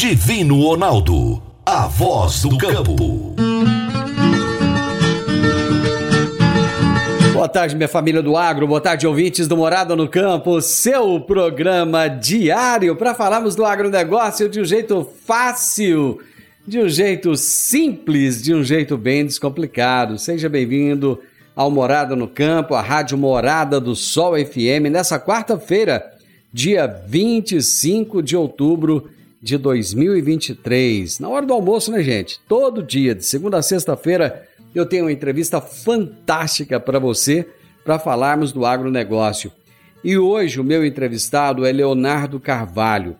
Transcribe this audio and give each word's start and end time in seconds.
Divino 0.00 0.62
Ronaldo, 0.62 1.42
a 1.66 1.88
voz 1.88 2.42
do 2.42 2.56
campo. 2.56 3.34
Boa 7.32 7.48
tarde, 7.48 7.74
minha 7.74 7.88
família 7.88 8.22
do 8.22 8.36
agro, 8.36 8.68
boa 8.68 8.80
tarde, 8.80 9.08
ouvintes 9.08 9.48
do 9.48 9.56
Morada 9.56 9.96
no 9.96 10.06
Campo, 10.06 10.62
seu 10.62 11.18
programa 11.18 12.06
diário 12.06 12.94
para 12.94 13.12
falarmos 13.12 13.56
do 13.56 13.64
agronegócio 13.64 14.48
de 14.48 14.60
um 14.60 14.64
jeito 14.64 15.04
fácil, 15.26 16.20
de 16.64 16.78
um 16.78 16.88
jeito 16.88 17.36
simples, 17.36 18.40
de 18.40 18.54
um 18.54 18.62
jeito 18.62 18.96
bem 18.96 19.26
descomplicado. 19.26 20.16
Seja 20.16 20.48
bem-vindo 20.48 21.18
ao 21.56 21.72
Morada 21.72 22.14
no 22.14 22.28
Campo, 22.28 22.76
a 22.76 22.80
Rádio 22.80 23.18
Morada 23.18 23.80
do 23.80 23.96
Sol 23.96 24.34
FM, 24.36 24.92
nessa 24.92 25.18
quarta-feira, 25.18 26.08
dia 26.52 26.86
25 26.86 28.22
de 28.22 28.36
outubro 28.36 29.10
de 29.40 29.56
2023. 29.56 31.20
Na 31.20 31.28
hora 31.28 31.46
do 31.46 31.52
almoço, 31.52 31.90
né, 31.90 32.02
gente? 32.02 32.40
Todo 32.48 32.82
dia, 32.82 33.14
de 33.14 33.24
segunda 33.24 33.58
a 33.58 33.62
sexta-feira 33.62 34.46
eu 34.74 34.86
tenho 34.86 35.04
uma 35.04 35.12
entrevista 35.12 35.60
fantástica 35.60 36.78
para 36.78 36.98
você 36.98 37.46
para 37.84 37.98
falarmos 37.98 38.52
do 38.52 38.66
agronegócio. 38.66 39.50
E 40.04 40.16
hoje 40.16 40.60
o 40.60 40.64
meu 40.64 40.84
entrevistado 40.84 41.64
é 41.64 41.72
Leonardo 41.72 42.38
Carvalho. 42.38 43.16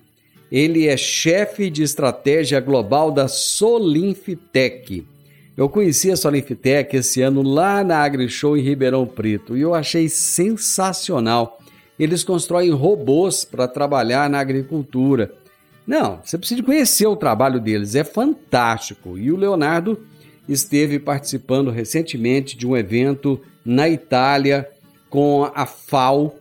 Ele 0.51 0.87
é 0.87 0.97
chefe 0.97 1.69
de 1.69 1.83
estratégia 1.83 2.61
global 2.61 3.11
da 3.11 3.29
Solinfitec. 3.29 5.07
Eu 5.57 5.69
conheci 5.69 6.11
a 6.11 6.17
Solinfitec 6.17 6.97
esse 6.97 7.21
ano 7.21 7.43
lá 7.43 7.83
na 7.83 7.99
AgriShow 7.99 8.57
em 8.57 8.63
Ribeirão 8.63 9.07
Preto 9.07 9.57
e 9.57 9.61
eu 9.61 9.75
achei 9.75 10.09
sensacional. 10.09 11.59
Eles 11.99 12.23
constroem 12.23 12.71
robôs 12.71 13.45
para 13.45 13.67
trabalhar 13.67 14.31
na 14.31 14.39
agricultura. 14.39 15.35
Não, 15.89 16.21
você 16.23 16.37
precisa 16.37 16.63
conhecer 16.63 17.07
o 17.07 17.17
trabalho 17.17 17.59
deles, 17.59 17.95
é 17.95 18.05
fantástico. 18.05 19.17
E 19.17 19.33
o 19.33 19.37
Leonardo 19.37 19.99
esteve 20.47 20.99
participando 20.99 21.71
recentemente 21.71 22.59
de 22.59 22.67
um 22.67 22.77
evento 22.77 23.41
na 23.65 23.89
Itália 23.89 24.69
com 25.09 25.51
a 25.55 25.65
FAO, 25.65 26.37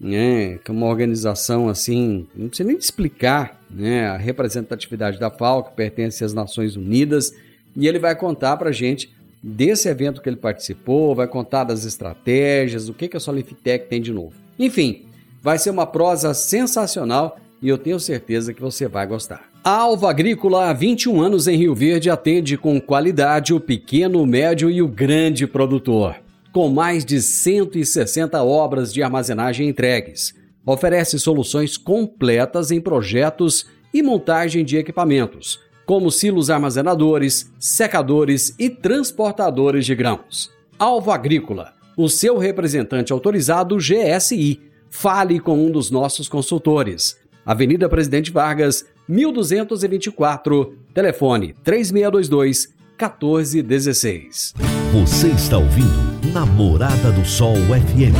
né, 0.00 0.58
que 0.64 0.72
é 0.72 0.74
uma 0.74 0.86
organização 0.86 1.68
assim, 1.68 2.26
não 2.34 2.48
precisa 2.48 2.66
nem 2.66 2.76
explicar, 2.76 3.62
né, 3.70 4.08
a 4.08 4.16
representatividade 4.16 5.20
da 5.20 5.30
FAO, 5.30 5.62
que 5.62 5.76
pertence 5.76 6.24
às 6.24 6.34
Nações 6.34 6.74
Unidas, 6.74 7.32
e 7.76 7.86
ele 7.86 8.00
vai 8.00 8.16
contar 8.16 8.56
para 8.56 8.70
a 8.70 8.72
gente 8.72 9.14
desse 9.40 9.88
evento 9.88 10.20
que 10.20 10.28
ele 10.28 10.36
participou, 10.36 11.14
vai 11.14 11.28
contar 11.28 11.62
das 11.62 11.84
estratégias, 11.84 12.88
o 12.88 12.94
que, 12.94 13.06
que 13.06 13.16
a 13.16 13.20
Solifitec 13.20 13.86
tem 13.88 14.02
de 14.02 14.12
novo. 14.12 14.32
Enfim, 14.58 15.04
vai 15.40 15.58
ser 15.58 15.70
uma 15.70 15.86
prosa 15.86 16.34
sensacional 16.34 17.38
e 17.62 17.68
eu 17.68 17.78
tenho 17.78 18.00
certeza 18.00 18.54
que 18.54 18.60
você 18.60 18.88
vai 18.88 19.06
gostar. 19.06 19.48
A 19.62 19.70
Alva 19.70 20.10
Agrícola 20.10 20.70
há 20.70 20.72
21 20.72 21.20
anos 21.20 21.46
em 21.46 21.56
Rio 21.56 21.74
Verde 21.74 22.08
atende 22.08 22.56
com 22.56 22.80
qualidade 22.80 23.52
o 23.52 23.60
pequeno, 23.60 24.22
o 24.22 24.26
médio 24.26 24.70
e 24.70 24.80
o 24.80 24.88
grande 24.88 25.46
produtor. 25.46 26.16
Com 26.52 26.68
mais 26.68 27.04
de 27.04 27.20
160 27.20 28.42
obras 28.42 28.92
de 28.92 29.02
armazenagem 29.02 29.68
entregues, 29.68 30.34
oferece 30.64 31.18
soluções 31.18 31.76
completas 31.76 32.70
em 32.70 32.80
projetos 32.80 33.66
e 33.92 34.02
montagem 34.02 34.64
de 34.64 34.76
equipamentos, 34.76 35.60
como 35.84 36.10
silos 36.10 36.50
armazenadores, 36.50 37.52
secadores 37.58 38.54
e 38.58 38.70
transportadores 38.70 39.84
de 39.84 39.94
grãos. 39.94 40.50
Alva 40.78 41.14
Agrícola, 41.14 41.74
o 41.96 42.08
seu 42.08 42.38
representante 42.38 43.12
autorizado 43.12 43.76
GSI. 43.76 44.60
Fale 44.88 45.38
com 45.38 45.66
um 45.66 45.70
dos 45.70 45.90
nossos 45.90 46.28
consultores. 46.28 47.19
Avenida 47.50 47.88
Presidente 47.88 48.30
Vargas, 48.30 48.86
1224, 49.08 50.72
telefone 50.94 51.52
3622 51.64 52.72
1416. 52.96 54.54
Você 54.92 55.30
está 55.30 55.58
ouvindo 55.58 56.32
Namorada 56.32 57.10
do 57.10 57.24
Sol 57.24 57.56
FM. 57.56 58.14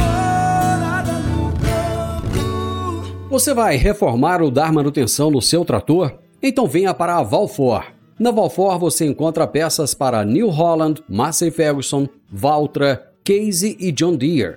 Você 3.30 3.54
vai 3.54 3.76
reformar 3.76 4.42
ou 4.42 4.50
dar 4.50 4.72
manutenção 4.72 5.30
no 5.30 5.40
seu 5.40 5.64
trator? 5.64 6.18
Então 6.42 6.66
venha 6.66 6.92
para 6.92 7.16
a 7.16 7.22
Valfor. 7.22 7.84
Na 8.18 8.32
Valfor 8.32 8.80
você 8.80 9.06
encontra 9.06 9.46
peças 9.46 9.94
para 9.94 10.24
New 10.24 10.48
Holland, 10.48 11.04
Massey 11.08 11.52
Ferguson, 11.52 12.08
Valtra, 12.28 13.12
Casey 13.24 13.76
e 13.78 13.92
John 13.92 14.16
Deere. 14.16 14.56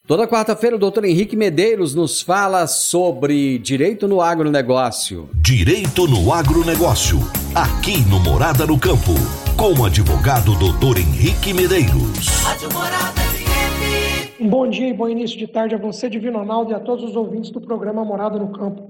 Toda 0.11 0.27
quarta-feira, 0.27 0.75
o 0.75 0.79
doutor 0.79 1.05
Henrique 1.05 1.37
Medeiros 1.37 1.95
nos 1.95 2.21
fala 2.21 2.67
sobre 2.67 3.57
direito 3.59 4.09
no 4.09 4.19
agronegócio. 4.19 5.29
Direito 5.33 6.05
no 6.05 6.33
agronegócio, 6.33 7.17
aqui 7.55 8.01
no 8.09 8.19
Morada 8.19 8.67
no 8.67 8.77
Campo 8.77 9.13
com 9.55 9.71
o 9.79 9.85
advogado 9.85 10.53
doutor 10.59 10.97
Henrique 10.97 11.53
Medeiros. 11.53 12.27
Um 14.37 14.49
bom 14.49 14.69
dia 14.69 14.89
e 14.89 14.93
bom 14.93 15.07
início 15.07 15.37
de 15.37 15.47
tarde 15.47 15.75
a 15.75 15.77
você, 15.77 16.09
Divino 16.09 16.39
Ronaldo, 16.39 16.71
e 16.71 16.73
a 16.73 16.79
todos 16.81 17.05
os 17.05 17.15
ouvintes 17.15 17.49
do 17.49 17.61
programa 17.61 18.03
Morada 18.03 18.37
no 18.37 18.51
Campo. 18.51 18.89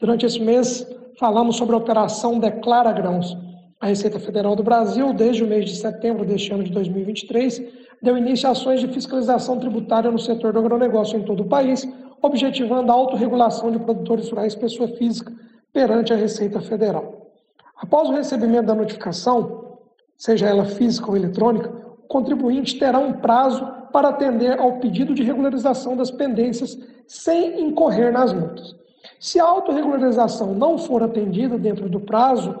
Durante 0.00 0.26
esse 0.26 0.40
mês, 0.40 0.84
falamos 1.16 1.54
sobre 1.54 1.76
a 1.76 1.78
operação 1.78 2.40
Declara 2.40 2.90
Grãos. 2.90 3.38
A 3.80 3.86
Receita 3.86 4.18
Federal 4.18 4.56
do 4.56 4.64
Brasil, 4.64 5.12
desde 5.12 5.44
o 5.44 5.46
mês 5.46 5.66
de 5.66 5.76
setembro 5.76 6.24
deste 6.24 6.52
ano 6.52 6.64
de 6.64 6.72
2023, 6.72 7.62
deu 8.02 8.16
início 8.16 8.48
a 8.48 8.52
ações 8.52 8.80
de 8.80 8.88
fiscalização 8.88 9.58
tributária 9.58 10.10
no 10.10 10.18
setor 10.18 10.52
do 10.52 10.58
agronegócio 10.58 11.18
em 11.18 11.22
todo 11.22 11.42
o 11.42 11.48
país, 11.48 11.88
objetivando 12.22 12.90
a 12.90 12.94
autorregulação 12.94 13.70
de 13.70 13.78
produtores 13.78 14.30
rurais 14.30 14.54
pessoa 14.54 14.88
física 14.88 15.32
perante 15.72 16.12
a 16.12 16.16
Receita 16.16 16.60
Federal. 16.60 17.32
Após 17.76 18.08
o 18.08 18.12
recebimento 18.12 18.66
da 18.66 18.74
notificação, 18.74 19.78
seja 20.16 20.46
ela 20.46 20.64
física 20.64 21.10
ou 21.10 21.16
eletrônica, 21.16 21.70
o 22.04 22.08
contribuinte 22.08 22.78
terá 22.78 22.98
um 22.98 23.14
prazo 23.14 23.66
para 23.92 24.08
atender 24.08 24.58
ao 24.58 24.78
pedido 24.78 25.14
de 25.14 25.22
regularização 25.22 25.96
das 25.96 26.10
pendências 26.10 26.78
sem 27.06 27.60
incorrer 27.60 28.12
nas 28.12 28.32
multas. 28.32 28.74
Se 29.18 29.38
a 29.38 29.44
autorregularização 29.44 30.54
não 30.54 30.78
for 30.78 31.02
atendida 31.02 31.58
dentro 31.58 31.88
do 31.88 32.00
prazo 32.00 32.54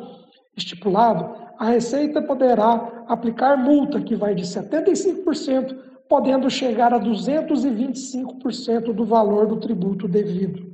estipulado, 0.56 1.45
a 1.58 1.66
Receita 1.66 2.20
poderá 2.22 3.04
aplicar 3.08 3.56
multa 3.56 4.00
que 4.00 4.14
vai 4.14 4.34
de 4.34 4.44
75%, 4.44 5.76
podendo 6.08 6.48
chegar 6.48 6.92
a 6.94 7.00
225% 7.00 8.92
do 8.92 9.04
valor 9.04 9.46
do 9.46 9.56
tributo 9.56 10.06
devido. 10.06 10.66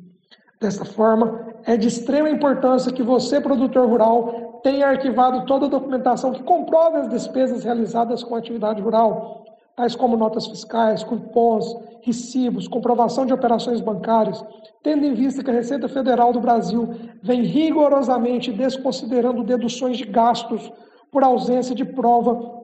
Dessa 0.60 0.84
forma, 0.84 1.54
é 1.64 1.76
de 1.76 1.88
extrema 1.88 2.28
importância 2.28 2.92
que 2.92 3.02
você, 3.02 3.40
produtor 3.40 3.88
rural, 3.88 4.60
tenha 4.62 4.88
arquivado 4.88 5.44
toda 5.46 5.66
a 5.66 5.70
documentação 5.70 6.32
que 6.32 6.42
comprove 6.42 6.98
as 6.98 7.08
despesas 7.08 7.64
realizadas 7.64 8.22
com 8.22 8.34
a 8.34 8.38
atividade 8.38 8.80
rural, 8.80 9.41
tais 9.76 9.94
como 9.94 10.16
notas 10.16 10.46
fiscais, 10.46 11.02
cupons, 11.02 11.76
recibos, 12.02 12.68
comprovação 12.68 13.24
de 13.24 13.32
operações 13.32 13.80
bancárias, 13.80 14.44
tendo 14.82 15.04
em 15.04 15.14
vista 15.14 15.42
que 15.42 15.50
a 15.50 15.54
Receita 15.54 15.88
Federal 15.88 16.32
do 16.32 16.40
Brasil 16.40 16.88
vem 17.22 17.42
rigorosamente 17.42 18.52
desconsiderando 18.52 19.44
deduções 19.44 19.96
de 19.96 20.04
gastos 20.04 20.70
por 21.10 21.22
ausência 21.22 21.74
de 21.74 21.84
prova, 21.84 22.60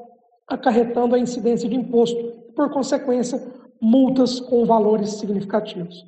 acarretando 0.47 1.15
a 1.15 1.19
incidência 1.19 1.69
de 1.69 1.77
imposto 1.77 2.19
e, 2.19 2.53
por 2.53 2.71
consequência, 2.71 3.41
multas 3.81 4.41
com 4.41 4.65
valores 4.65 5.11
significativos. 5.11 6.05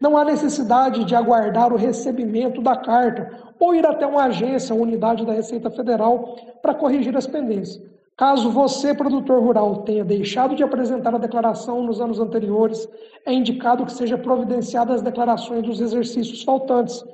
Não 0.00 0.16
há 0.16 0.24
necessidade 0.24 1.04
de 1.04 1.14
aguardar 1.14 1.72
o 1.72 1.76
recebimento 1.76 2.60
da 2.60 2.76
carta 2.76 3.54
ou 3.58 3.74
ir 3.74 3.86
até 3.86 4.06
uma 4.06 4.24
agência 4.24 4.74
ou 4.74 4.82
unidade 4.82 5.24
da 5.24 5.32
Receita 5.32 5.70
Federal 5.70 6.36
para 6.60 6.74
corrigir 6.74 7.16
as 7.16 7.26
pendências. 7.26 7.95
Caso 8.16 8.50
você, 8.50 8.94
produtor 8.94 9.42
rural, 9.42 9.82
tenha 9.82 10.02
deixado 10.02 10.54
de 10.54 10.62
apresentar 10.62 11.14
a 11.14 11.18
declaração 11.18 11.82
nos 11.82 12.00
anos 12.00 12.18
anteriores, 12.18 12.88
é 13.26 13.32
indicado 13.32 13.84
que 13.84 13.92
seja 13.92 14.16
providenciada 14.16 14.94
as 14.94 15.02
declarações 15.02 15.62
dos 15.62 15.82
exercícios 15.82 16.42
faltantes. 16.42 17.04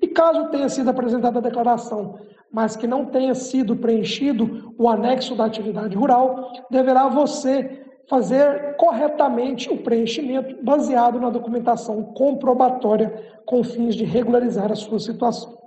E 0.00 0.06
caso 0.06 0.50
tenha 0.50 0.68
sido 0.68 0.88
apresentada 0.88 1.40
a 1.40 1.42
declaração, 1.42 2.16
mas 2.52 2.76
que 2.76 2.86
não 2.86 3.06
tenha 3.06 3.34
sido 3.34 3.74
preenchido 3.74 4.72
o 4.78 4.88
anexo 4.88 5.34
da 5.34 5.46
atividade 5.46 5.96
rural, 5.96 6.52
deverá 6.70 7.08
você 7.08 7.84
fazer 8.08 8.76
corretamente 8.76 9.68
o 9.68 9.78
preenchimento 9.78 10.62
baseado 10.62 11.18
na 11.18 11.30
documentação 11.30 12.04
comprobatória 12.14 13.12
com 13.46 13.64
fins 13.64 13.96
de 13.96 14.04
regularizar 14.04 14.70
a 14.70 14.76
sua 14.76 15.00
situação. 15.00 15.61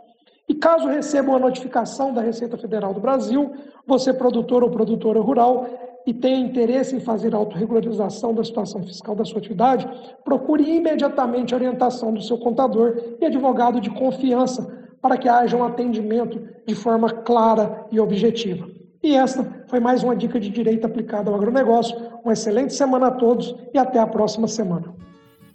E 0.48 0.54
caso 0.54 0.88
receba 0.88 1.30
uma 1.30 1.40
notificação 1.40 2.14
da 2.14 2.22
Receita 2.22 2.58
Federal 2.58 2.94
do 2.94 3.00
Brasil, 3.00 3.52
você, 3.86 4.14
produtor 4.14 4.64
ou 4.64 4.70
produtora 4.70 5.20
rural, 5.20 5.68
e 6.06 6.14
tenha 6.14 6.38
interesse 6.38 6.96
em 6.96 7.00
fazer 7.00 7.34
autorregularização 7.34 8.34
da 8.34 8.44
situação 8.44 8.84
fiscal 8.84 9.16
da 9.16 9.26
sua 9.26 9.40
atividade, 9.40 9.88
procure 10.24 10.64
imediatamente 10.64 11.54
a 11.54 11.58
orientação 11.58 12.14
do 12.14 12.22
seu 12.22 12.38
contador 12.38 13.16
e 13.20 13.26
advogado 13.26 13.82
de 13.82 13.90
confiança 13.90 14.72
para 15.02 15.18
que 15.18 15.28
haja 15.28 15.58
um 15.58 15.64
atendimento 15.64 16.40
de 16.66 16.76
forma 16.76 17.10
clara 17.10 17.86
e 17.92 18.00
objetiva. 18.00 18.68
E 19.02 19.16
esta 19.16 19.66
foi 19.68 19.80
mais 19.80 20.04
uma 20.04 20.16
dica 20.16 20.40
de 20.40 20.50
direito 20.50 20.86
aplicado 20.86 21.30
ao 21.30 21.36
agronegócio. 21.36 21.96
Uma 22.24 22.34
excelente 22.34 22.74
semana 22.74 23.08
a 23.08 23.12
todos 23.12 23.56
e 23.74 23.78
até 23.78 24.00
a 24.00 24.08
próxima 24.08 24.48
semana. 24.48 24.96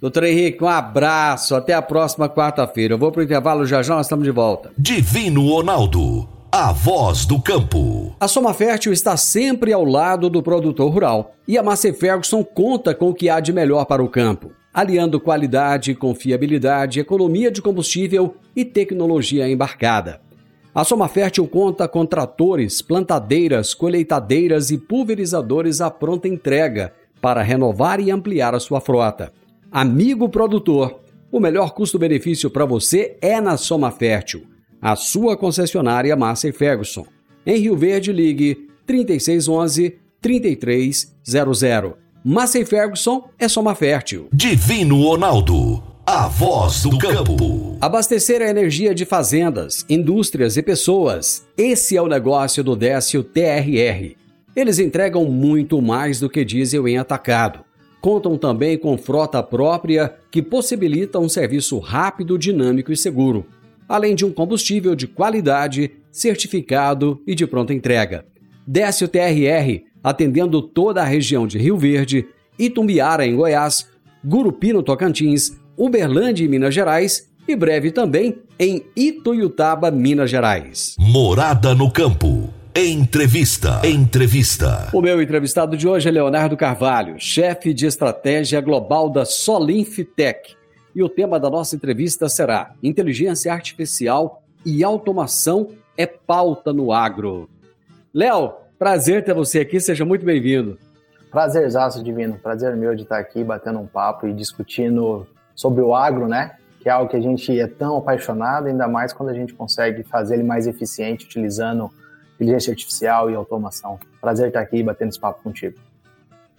Doutor 0.00 0.24
Henrique, 0.24 0.64
um 0.64 0.68
abraço. 0.68 1.54
Até 1.54 1.74
a 1.74 1.82
próxima 1.82 2.26
quarta-feira. 2.26 2.94
Eu 2.94 2.98
vou 2.98 3.12
para 3.12 3.20
o 3.20 3.24
intervalo 3.24 3.66
já 3.66 3.82
já, 3.82 3.94
nós 3.94 4.06
estamos 4.06 4.24
de 4.24 4.30
volta. 4.30 4.72
Divino 4.78 5.46
Ronaldo, 5.46 6.26
a 6.50 6.72
voz 6.72 7.26
do 7.26 7.38
campo. 7.38 8.16
A 8.18 8.26
Soma 8.26 8.54
Fértil 8.54 8.94
está 8.94 9.14
sempre 9.18 9.74
ao 9.74 9.84
lado 9.84 10.30
do 10.30 10.42
produtor 10.42 10.90
rural. 10.90 11.34
E 11.46 11.58
a 11.58 11.62
Massey 11.62 11.92
Ferguson 11.92 12.42
conta 12.42 12.94
com 12.94 13.10
o 13.10 13.14
que 13.14 13.28
há 13.28 13.40
de 13.40 13.52
melhor 13.52 13.84
para 13.84 14.02
o 14.02 14.08
campo, 14.08 14.52
aliando 14.72 15.20
qualidade, 15.20 15.94
confiabilidade, 15.94 16.98
economia 16.98 17.50
de 17.50 17.60
combustível 17.60 18.36
e 18.56 18.64
tecnologia 18.64 19.46
embarcada. 19.50 20.22
A 20.74 20.82
Soma 20.82 21.08
Fértil 21.08 21.46
conta 21.46 21.86
com 21.86 22.06
tratores, 22.06 22.80
plantadeiras, 22.80 23.74
colheitadeiras 23.74 24.70
e 24.70 24.78
pulverizadores 24.78 25.82
à 25.82 25.90
pronta 25.90 26.26
entrega 26.26 26.94
para 27.20 27.42
renovar 27.42 28.00
e 28.00 28.10
ampliar 28.10 28.54
a 28.54 28.60
sua 28.60 28.80
frota. 28.80 29.30
Amigo 29.72 30.28
produtor, 30.28 30.98
o 31.30 31.38
melhor 31.38 31.70
custo-benefício 31.70 32.50
para 32.50 32.64
você 32.64 33.16
é 33.20 33.40
na 33.40 33.56
Soma 33.56 33.92
Fértil, 33.92 34.42
a 34.82 34.96
sua 34.96 35.36
concessionária 35.36 36.16
Massa 36.16 36.52
Ferguson. 36.52 37.06
Em 37.46 37.56
Rio 37.56 37.76
Verde, 37.76 38.12
ligue 38.12 38.68
3611 38.84 39.96
3300. 40.20 41.92
Massa 42.24 42.66
Ferguson 42.66 43.28
é 43.38 43.46
Soma 43.46 43.76
Fértil. 43.76 44.28
Divino 44.32 45.04
Ronaldo, 45.04 45.80
a 46.04 46.26
voz 46.26 46.82
do 46.82 46.98
campo. 46.98 47.78
Abastecer 47.80 48.42
a 48.42 48.50
energia 48.50 48.92
de 48.92 49.04
fazendas, 49.04 49.86
indústrias 49.88 50.56
e 50.56 50.62
pessoas. 50.64 51.46
Esse 51.56 51.96
é 51.96 52.02
o 52.02 52.08
negócio 52.08 52.64
do 52.64 52.74
Décio 52.74 53.22
TRR. 53.22 54.16
Eles 54.56 54.80
entregam 54.80 55.26
muito 55.26 55.80
mais 55.80 56.18
do 56.18 56.28
que 56.28 56.44
diesel 56.44 56.88
em 56.88 56.98
atacado 56.98 57.69
contam 58.00 58.36
também 58.36 58.78
com 58.78 58.96
frota 58.96 59.42
própria 59.42 60.14
que 60.30 60.42
possibilita 60.42 61.18
um 61.18 61.28
serviço 61.28 61.78
rápido, 61.78 62.38
dinâmico 62.38 62.92
e 62.92 62.96
seguro, 62.96 63.46
além 63.88 64.14
de 64.14 64.24
um 64.24 64.32
combustível 64.32 64.94
de 64.94 65.06
qualidade, 65.06 65.90
certificado 66.10 67.20
e 67.26 67.34
de 67.34 67.46
pronta 67.46 67.74
entrega. 67.74 68.24
Desce 68.66 69.04
o 69.04 69.08
TRR, 69.08 69.84
atendendo 70.02 70.62
toda 70.62 71.02
a 71.02 71.04
região 71.04 71.46
de 71.46 71.58
Rio 71.58 71.76
Verde, 71.76 72.26
Itumbiara, 72.58 73.26
em 73.26 73.36
Goiás, 73.36 73.88
Gurupi, 74.24 74.72
no 74.72 74.82
Tocantins, 74.82 75.56
Uberlândia, 75.76 76.44
em 76.44 76.48
Minas 76.48 76.74
Gerais 76.74 77.30
e 77.48 77.56
breve 77.56 77.90
também 77.90 78.38
em 78.58 78.84
Ituiutaba, 78.94 79.90
Minas 79.90 80.30
Gerais. 80.30 80.94
Morada 80.98 81.74
no 81.74 81.90
Campo. 81.90 82.59
Entrevista. 82.74 83.80
Entrevista. 83.84 84.90
O 84.92 85.02
meu 85.02 85.20
entrevistado 85.20 85.76
de 85.76 85.88
hoje 85.88 86.08
é 86.08 86.12
Leonardo 86.12 86.56
Carvalho, 86.56 87.16
chefe 87.18 87.74
de 87.74 87.84
estratégia 87.84 88.60
global 88.60 89.10
da 89.10 89.24
Solinfitec. 89.24 90.54
E 90.94 91.02
o 91.02 91.08
tema 91.08 91.40
da 91.40 91.50
nossa 91.50 91.74
entrevista 91.74 92.28
será 92.28 92.70
Inteligência 92.80 93.52
Artificial 93.52 94.44
e 94.64 94.84
Automação 94.84 95.70
é 95.98 96.06
pauta 96.06 96.72
no 96.72 96.92
agro. 96.92 97.50
Léo, 98.14 98.52
prazer 98.78 99.24
ter 99.24 99.34
você 99.34 99.60
aqui, 99.60 99.80
seja 99.80 100.04
muito 100.04 100.24
bem-vindo. 100.24 100.78
Prazerzaço, 101.28 102.04
Divino. 102.04 102.38
Prazer 102.40 102.76
meu 102.76 102.94
de 102.94 103.02
estar 103.02 103.18
aqui 103.18 103.42
batendo 103.42 103.80
um 103.80 103.86
papo 103.86 104.28
e 104.28 104.32
discutindo 104.32 105.26
sobre 105.56 105.82
o 105.82 105.92
agro, 105.92 106.28
né? 106.28 106.52
Que 106.80 106.88
é 106.88 106.92
algo 106.92 107.10
que 107.10 107.16
a 107.16 107.20
gente 107.20 107.58
é 107.58 107.66
tão 107.66 107.96
apaixonado, 107.96 108.68
ainda 108.68 108.86
mais 108.86 109.12
quando 109.12 109.30
a 109.30 109.34
gente 109.34 109.54
consegue 109.54 110.04
fazer 110.04 110.34
ele 110.34 110.44
mais 110.44 110.68
eficiente 110.68 111.26
utilizando 111.26 111.90
inteligência 112.40 112.70
artificial 112.70 113.30
e 113.30 113.34
automação. 113.34 114.00
Prazer 114.20 114.48
estar 114.48 114.60
aqui 114.60 114.82
batendo 114.82 115.10
esse 115.10 115.20
papo 115.20 115.42
contigo. 115.42 115.78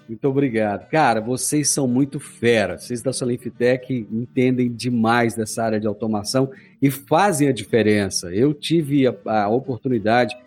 Muito 0.07 0.27
obrigado. 0.27 0.87
Cara, 0.89 1.19
vocês 1.21 1.69
são 1.69 1.87
muito 1.87 2.19
fera. 2.19 2.77
Vocês 2.77 3.01
da 3.01 3.11
Solinfitec 3.11 4.07
entendem 4.11 4.71
demais 4.71 5.35
dessa 5.35 5.63
área 5.63 5.79
de 5.79 5.87
automação 5.87 6.51
e 6.81 6.91
fazem 6.91 7.47
a 7.47 7.51
diferença. 7.53 8.33
Eu 8.33 8.53
tive 8.53 9.07
a, 9.07 9.43
a 9.43 9.49
oportunidade 9.49 10.37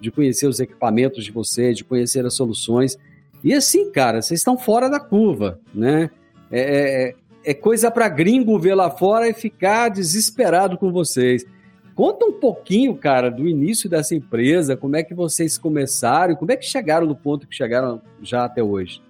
de 0.00 0.10
conhecer 0.10 0.46
os 0.46 0.60
equipamentos 0.60 1.24
de 1.24 1.32
vocês, 1.32 1.76
de 1.76 1.84
conhecer 1.84 2.24
as 2.26 2.34
soluções. 2.34 2.98
E 3.42 3.52
assim, 3.54 3.90
cara, 3.90 4.20
vocês 4.20 4.40
estão 4.40 4.58
fora 4.58 4.88
da 4.88 5.00
curva, 5.00 5.58
né? 5.74 6.10
É, 6.50 7.08
é, 7.08 7.50
é 7.50 7.54
coisa 7.54 7.90
para 7.90 8.08
gringo 8.08 8.58
ver 8.58 8.74
lá 8.74 8.90
fora 8.90 9.28
e 9.28 9.32
ficar 9.32 9.88
desesperado 9.88 10.76
com 10.76 10.92
vocês. 10.92 11.46
Conta 11.94 12.26
um 12.26 12.32
pouquinho, 12.32 12.96
cara, 12.96 13.30
do 13.30 13.46
início 13.46 13.88
dessa 13.88 14.14
empresa, 14.14 14.76
como 14.76 14.96
é 14.96 15.02
que 15.02 15.14
vocês 15.14 15.56
começaram, 15.56 16.34
como 16.34 16.50
é 16.50 16.56
que 16.56 16.64
chegaram 16.64 17.06
no 17.06 17.14
ponto 17.14 17.46
que 17.46 17.54
chegaram 17.54 18.02
já 18.20 18.44
até 18.44 18.62
hoje? 18.62 19.00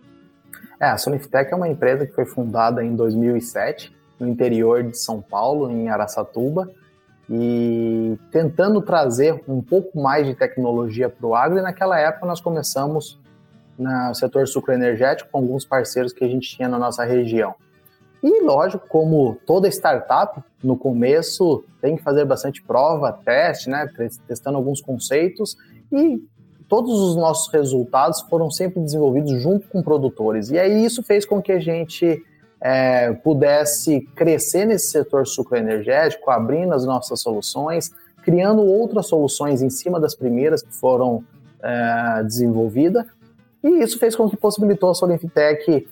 É, 0.79 0.87
a 0.87 0.99
Soniftec 0.99 1.51
é 1.51 1.57
uma 1.57 1.69
empresa 1.69 2.07
que 2.07 2.13
foi 2.13 2.27
fundada 2.27 2.85
em 2.85 2.95
2007, 2.95 3.95
no 4.21 4.29
interior 4.29 4.83
de 4.83 4.99
São 4.99 5.23
Paulo, 5.23 5.71
em 5.71 5.89
Araçatuba, 5.89 6.71
e 7.29 8.19
tentando 8.31 8.83
trazer 8.83 9.43
um 9.49 9.63
pouco 9.63 9.99
mais 9.99 10.27
de 10.27 10.35
tecnologia 10.35 11.09
para 11.09 11.27
o 11.27 11.35
agro. 11.35 11.59
E 11.59 11.63
naquela 11.63 11.99
época 11.99 12.27
nós 12.27 12.41
começamos 12.41 13.19
no 13.79 14.15
setor 14.15 14.47
sucroenergético 14.47 15.31
com 15.31 15.39
alguns 15.39 15.65
parceiros 15.65 16.13
que 16.13 16.23
a 16.23 16.29
gente 16.29 16.55
tinha 16.55 16.69
na 16.69 16.79
nossa 16.79 17.03
região. 17.03 17.55
E 18.25 18.43
lógico, 18.43 18.89
como 18.89 19.37
toda 19.45 19.69
startup, 19.69 20.43
no 20.63 20.79
começo 20.79 21.63
tem 21.83 21.95
que 21.95 22.03
fazer 22.03 22.25
bastante 22.25 22.63
prova, 22.63 23.13
teste, 23.13 23.69
né, 23.69 23.87
testando 24.27 24.57
alguns 24.57 24.81
conceitos 24.81 25.59
e 25.93 26.25
todos 26.67 26.99
os 26.99 27.17
nossos 27.17 27.53
resultados 27.53 28.23
foram 28.23 28.51
sempre 28.51 28.81
desenvolvidos 28.81 29.43
junto 29.43 29.69
com 29.69 29.83
produtores. 29.83 30.51
E 30.51 30.59
aí 30.59 30.83
isso 30.83 31.03
fez 31.03 31.27
com 31.27 31.43
que 31.43 31.53
a 31.53 31.61
gente 31.61 32.25
é, 32.63 33.13
pudesse 33.13 34.01
crescer 34.15 34.65
nesse 34.65 34.91
setor 34.91 35.27
sucroenergético, 35.27 36.31
abrindo 36.31 36.73
as 36.73 36.87
nossas 36.87 37.21
soluções, 37.21 37.93
criando 38.23 38.63
outras 38.63 39.07
soluções 39.07 39.61
em 39.61 39.69
cima 39.69 40.01
das 40.01 40.15
primeiras 40.15 40.63
que 40.63 40.75
foram 40.75 41.23
é, 41.63 42.23
desenvolvidas. 42.23 43.05
E 43.63 43.83
isso 43.83 43.99
fez 43.99 44.17
com 44.17 44.31
que 44.31 44.37
possibilitou 44.37 44.89
a 44.89 44.95
Solinfitec 44.95 45.87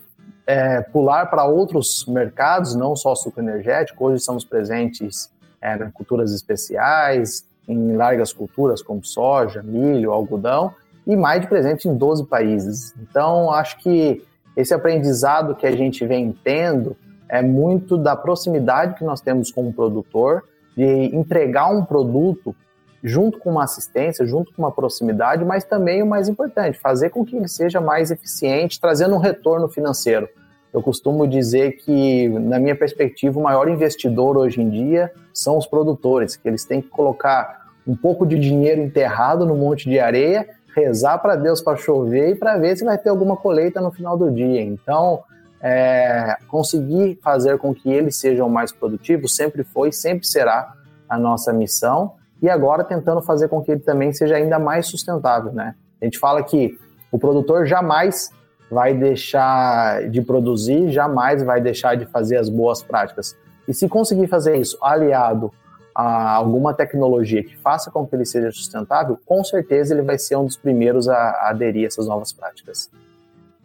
é, 0.46 0.80
pular 0.80 1.26
para 1.26 1.44
outros 1.44 2.04
mercados, 2.06 2.74
não 2.74 2.96
só 2.96 3.14
suco 3.14 3.40
energético. 3.40 4.04
Hoje 4.06 4.16
estamos 4.16 4.44
presentes 4.44 5.30
é, 5.60 5.76
em 5.76 5.90
culturas 5.90 6.32
especiais, 6.32 7.44
em 7.68 7.96
largas 7.96 8.32
culturas 8.32 8.82
como 8.82 9.04
soja, 9.04 9.62
milho, 9.62 10.12
algodão, 10.12 10.74
e 11.06 11.16
mais 11.16 11.40
de 11.40 11.46
presente 11.46 11.88
em 11.88 11.96
12 11.96 12.26
países. 12.26 12.94
Então, 13.00 13.50
acho 13.50 13.78
que 13.78 14.24
esse 14.56 14.74
aprendizado 14.74 15.54
que 15.54 15.66
a 15.66 15.72
gente 15.72 16.04
vem 16.06 16.36
tendo 16.44 16.96
é 17.28 17.40
muito 17.40 17.96
da 17.96 18.14
proximidade 18.14 18.94
que 18.94 19.04
nós 19.04 19.20
temos 19.20 19.50
com 19.50 19.68
o 19.68 19.72
produtor, 19.72 20.44
de 20.76 21.14
entregar 21.14 21.70
um 21.70 21.84
produto 21.84 22.54
junto 23.02 23.38
com 23.38 23.50
uma 23.50 23.64
assistência, 23.64 24.24
junto 24.24 24.52
com 24.52 24.62
uma 24.62 24.70
proximidade, 24.70 25.44
mas 25.44 25.64
também 25.64 26.02
o 26.02 26.06
mais 26.06 26.28
importante, 26.28 26.78
fazer 26.78 27.10
com 27.10 27.24
que 27.24 27.36
ele 27.36 27.48
seja 27.48 27.80
mais 27.80 28.10
eficiente, 28.10 28.80
trazendo 28.80 29.14
um 29.14 29.18
retorno 29.18 29.68
financeiro. 29.68 30.28
Eu 30.72 30.80
costumo 30.80 31.26
dizer 31.26 31.72
que, 31.72 32.28
na 32.28 32.58
minha 32.58 32.74
perspectiva, 32.74 33.38
o 33.38 33.42
maior 33.42 33.68
investidor 33.68 34.38
hoje 34.38 34.62
em 34.62 34.70
dia 34.70 35.12
são 35.34 35.58
os 35.58 35.66
produtores, 35.66 36.36
que 36.36 36.48
eles 36.48 36.64
têm 36.64 36.80
que 36.80 36.88
colocar 36.88 37.62
um 37.86 37.96
pouco 37.96 38.24
de 38.24 38.38
dinheiro 38.38 38.80
enterrado 38.80 39.44
no 39.44 39.54
monte 39.54 39.90
de 39.90 39.98
areia, 39.98 40.48
rezar 40.74 41.18
para 41.18 41.36
Deus 41.36 41.60
para 41.60 41.76
chover 41.76 42.30
e 42.30 42.34
para 42.34 42.56
ver 42.56 42.76
se 42.76 42.84
vai 42.84 42.96
ter 42.96 43.10
alguma 43.10 43.36
colheita 43.36 43.80
no 43.80 43.90
final 43.90 44.16
do 44.16 44.30
dia. 44.30 44.62
Então, 44.62 45.22
é, 45.60 46.36
conseguir 46.48 47.18
fazer 47.22 47.58
com 47.58 47.74
que 47.74 47.90
eles 47.90 48.16
sejam 48.16 48.48
mais 48.48 48.72
produtivos 48.72 49.36
sempre 49.36 49.64
foi, 49.64 49.92
sempre 49.92 50.26
será 50.26 50.72
a 51.08 51.18
nossa 51.18 51.52
missão 51.52 52.14
e 52.42 52.50
agora 52.50 52.82
tentando 52.82 53.22
fazer 53.22 53.48
com 53.48 53.62
que 53.62 53.70
ele 53.70 53.80
também 53.80 54.12
seja 54.12 54.34
ainda 54.34 54.58
mais 54.58 54.88
sustentável, 54.88 55.52
né? 55.52 55.76
A 56.00 56.04
gente 56.04 56.18
fala 56.18 56.42
que 56.42 56.76
o 57.10 57.18
produtor 57.18 57.64
jamais 57.64 58.30
vai 58.68 58.92
deixar 58.94 60.08
de 60.10 60.20
produzir, 60.20 60.90
jamais 60.90 61.42
vai 61.42 61.60
deixar 61.60 61.96
de 61.96 62.04
fazer 62.06 62.38
as 62.38 62.48
boas 62.48 62.82
práticas. 62.82 63.36
E 63.68 63.72
se 63.72 63.88
conseguir 63.88 64.26
fazer 64.26 64.56
isso 64.56 64.76
aliado 64.82 65.52
a 65.94 66.32
alguma 66.32 66.74
tecnologia 66.74 67.44
que 67.44 67.56
faça 67.56 67.90
com 67.90 68.06
que 68.06 68.16
ele 68.16 68.24
seja 68.24 68.50
sustentável, 68.50 69.18
com 69.26 69.44
certeza 69.44 69.94
ele 69.94 70.02
vai 70.02 70.18
ser 70.18 70.36
um 70.36 70.46
dos 70.46 70.56
primeiros 70.56 71.08
a, 71.08 71.48
aderir 71.50 71.84
a 71.84 71.86
essas 71.86 72.06
novas 72.06 72.32
práticas. 72.32 72.90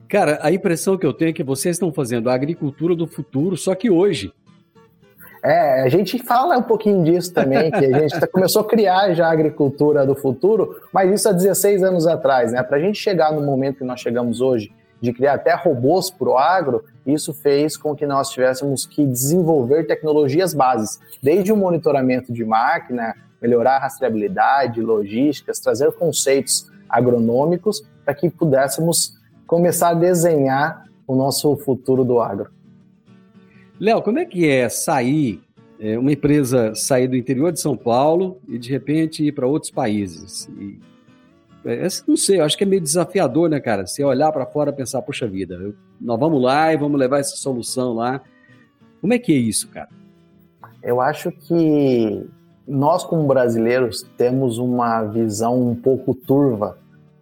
Cara, 0.07 0.39
a 0.41 0.51
impressão 0.51 0.97
que 0.97 1.05
eu 1.05 1.13
tenho 1.13 1.29
é 1.29 1.33
que 1.33 1.43
vocês 1.43 1.75
estão 1.75 1.91
fazendo 1.91 2.29
a 2.29 2.33
agricultura 2.33 2.95
do 2.95 3.07
futuro, 3.07 3.57
só 3.57 3.73
que 3.73 3.89
hoje. 3.89 4.33
É, 5.47 5.81
a 5.83 5.87
gente 5.87 6.21
fala 6.21 6.57
um 6.57 6.61
pouquinho 6.61 7.05
disso 7.05 7.33
também, 7.33 7.71
que 7.71 7.85
a 7.85 7.99
gente 7.99 8.19
começou 8.27 8.63
a 8.63 8.67
criar 8.67 9.13
já 9.13 9.27
a 9.27 9.31
agricultura 9.31 10.05
do 10.05 10.13
futuro, 10.13 10.81
mas 10.91 11.09
isso 11.09 11.29
há 11.29 11.31
16 11.31 11.83
anos 11.83 12.05
atrás, 12.05 12.51
né? 12.51 12.61
Para 12.61 12.75
a 12.75 12.79
gente 12.81 12.99
chegar 12.99 13.31
no 13.31 13.41
momento 13.41 13.77
que 13.77 13.85
nós 13.85 14.01
chegamos 14.01 14.41
hoje, 14.41 14.73
de 14.99 15.13
criar 15.13 15.35
até 15.35 15.55
robôs 15.55 16.09
para 16.09 16.27
o 16.27 16.37
agro, 16.37 16.83
isso 17.05 17.33
fez 17.33 17.77
com 17.77 17.95
que 17.95 18.05
nós 18.05 18.29
tivéssemos 18.29 18.85
que 18.85 19.05
desenvolver 19.05 19.85
tecnologias 19.85 20.53
bases, 20.53 20.99
desde 21.23 21.49
o 21.49 21.55
monitoramento 21.55 22.33
de 22.33 22.43
máquina, 22.43 23.15
melhorar 23.41 23.77
a 23.77 23.79
rastreabilidade, 23.79 24.81
logísticas, 24.81 25.59
trazer 25.59 25.93
conceitos 25.93 26.69
agronômicos 26.89 27.81
para 28.03 28.13
que 28.13 28.29
pudéssemos 28.29 29.13
começar 29.45 29.89
a 29.89 29.93
desenhar 29.93 30.83
o 31.07 31.15
nosso 31.15 31.55
futuro 31.55 32.03
do 32.03 32.19
agro. 32.19 32.56
Léo, 33.79 34.01
como 34.01 34.19
é 34.19 34.25
que 34.25 34.47
é 34.47 34.67
sair, 34.69 35.41
é, 35.79 35.97
uma 35.97 36.11
empresa 36.11 36.73
sair 36.73 37.07
do 37.07 37.15
interior 37.15 37.51
de 37.51 37.59
São 37.59 37.77
Paulo 37.77 38.39
e 38.47 38.57
de 38.57 38.69
repente 38.71 39.23
ir 39.25 39.31
para 39.31 39.45
outros 39.47 39.71
países? 39.71 40.49
E, 40.59 40.79
é, 41.65 41.87
não 42.07 42.17
sei, 42.17 42.39
eu 42.39 42.45
acho 42.45 42.57
que 42.57 42.63
é 42.63 42.67
meio 42.67 42.81
desafiador, 42.81 43.49
né, 43.49 43.59
cara? 43.59 43.85
Você 43.85 44.03
olhar 44.03 44.31
para 44.31 44.45
fora 44.45 44.71
e 44.71 44.73
pensar, 44.73 45.01
poxa 45.01 45.27
vida, 45.27 45.55
eu, 45.55 45.75
nós 45.99 46.19
vamos 46.19 46.41
lá 46.41 46.73
e 46.73 46.77
vamos 46.77 46.99
levar 46.99 47.19
essa 47.19 47.35
solução 47.35 47.93
lá. 47.93 48.21
Como 49.01 49.13
é 49.13 49.19
que 49.19 49.33
é 49.33 49.37
isso, 49.37 49.67
cara? 49.69 49.89
Eu 50.81 51.01
acho 51.01 51.31
que 51.31 52.25
nós, 52.67 53.03
como 53.03 53.27
brasileiros, 53.27 54.03
temos 54.17 54.57
uma 54.57 55.03
visão 55.03 55.61
um 55.61 55.75
pouco 55.75 56.13
turva 56.13 56.77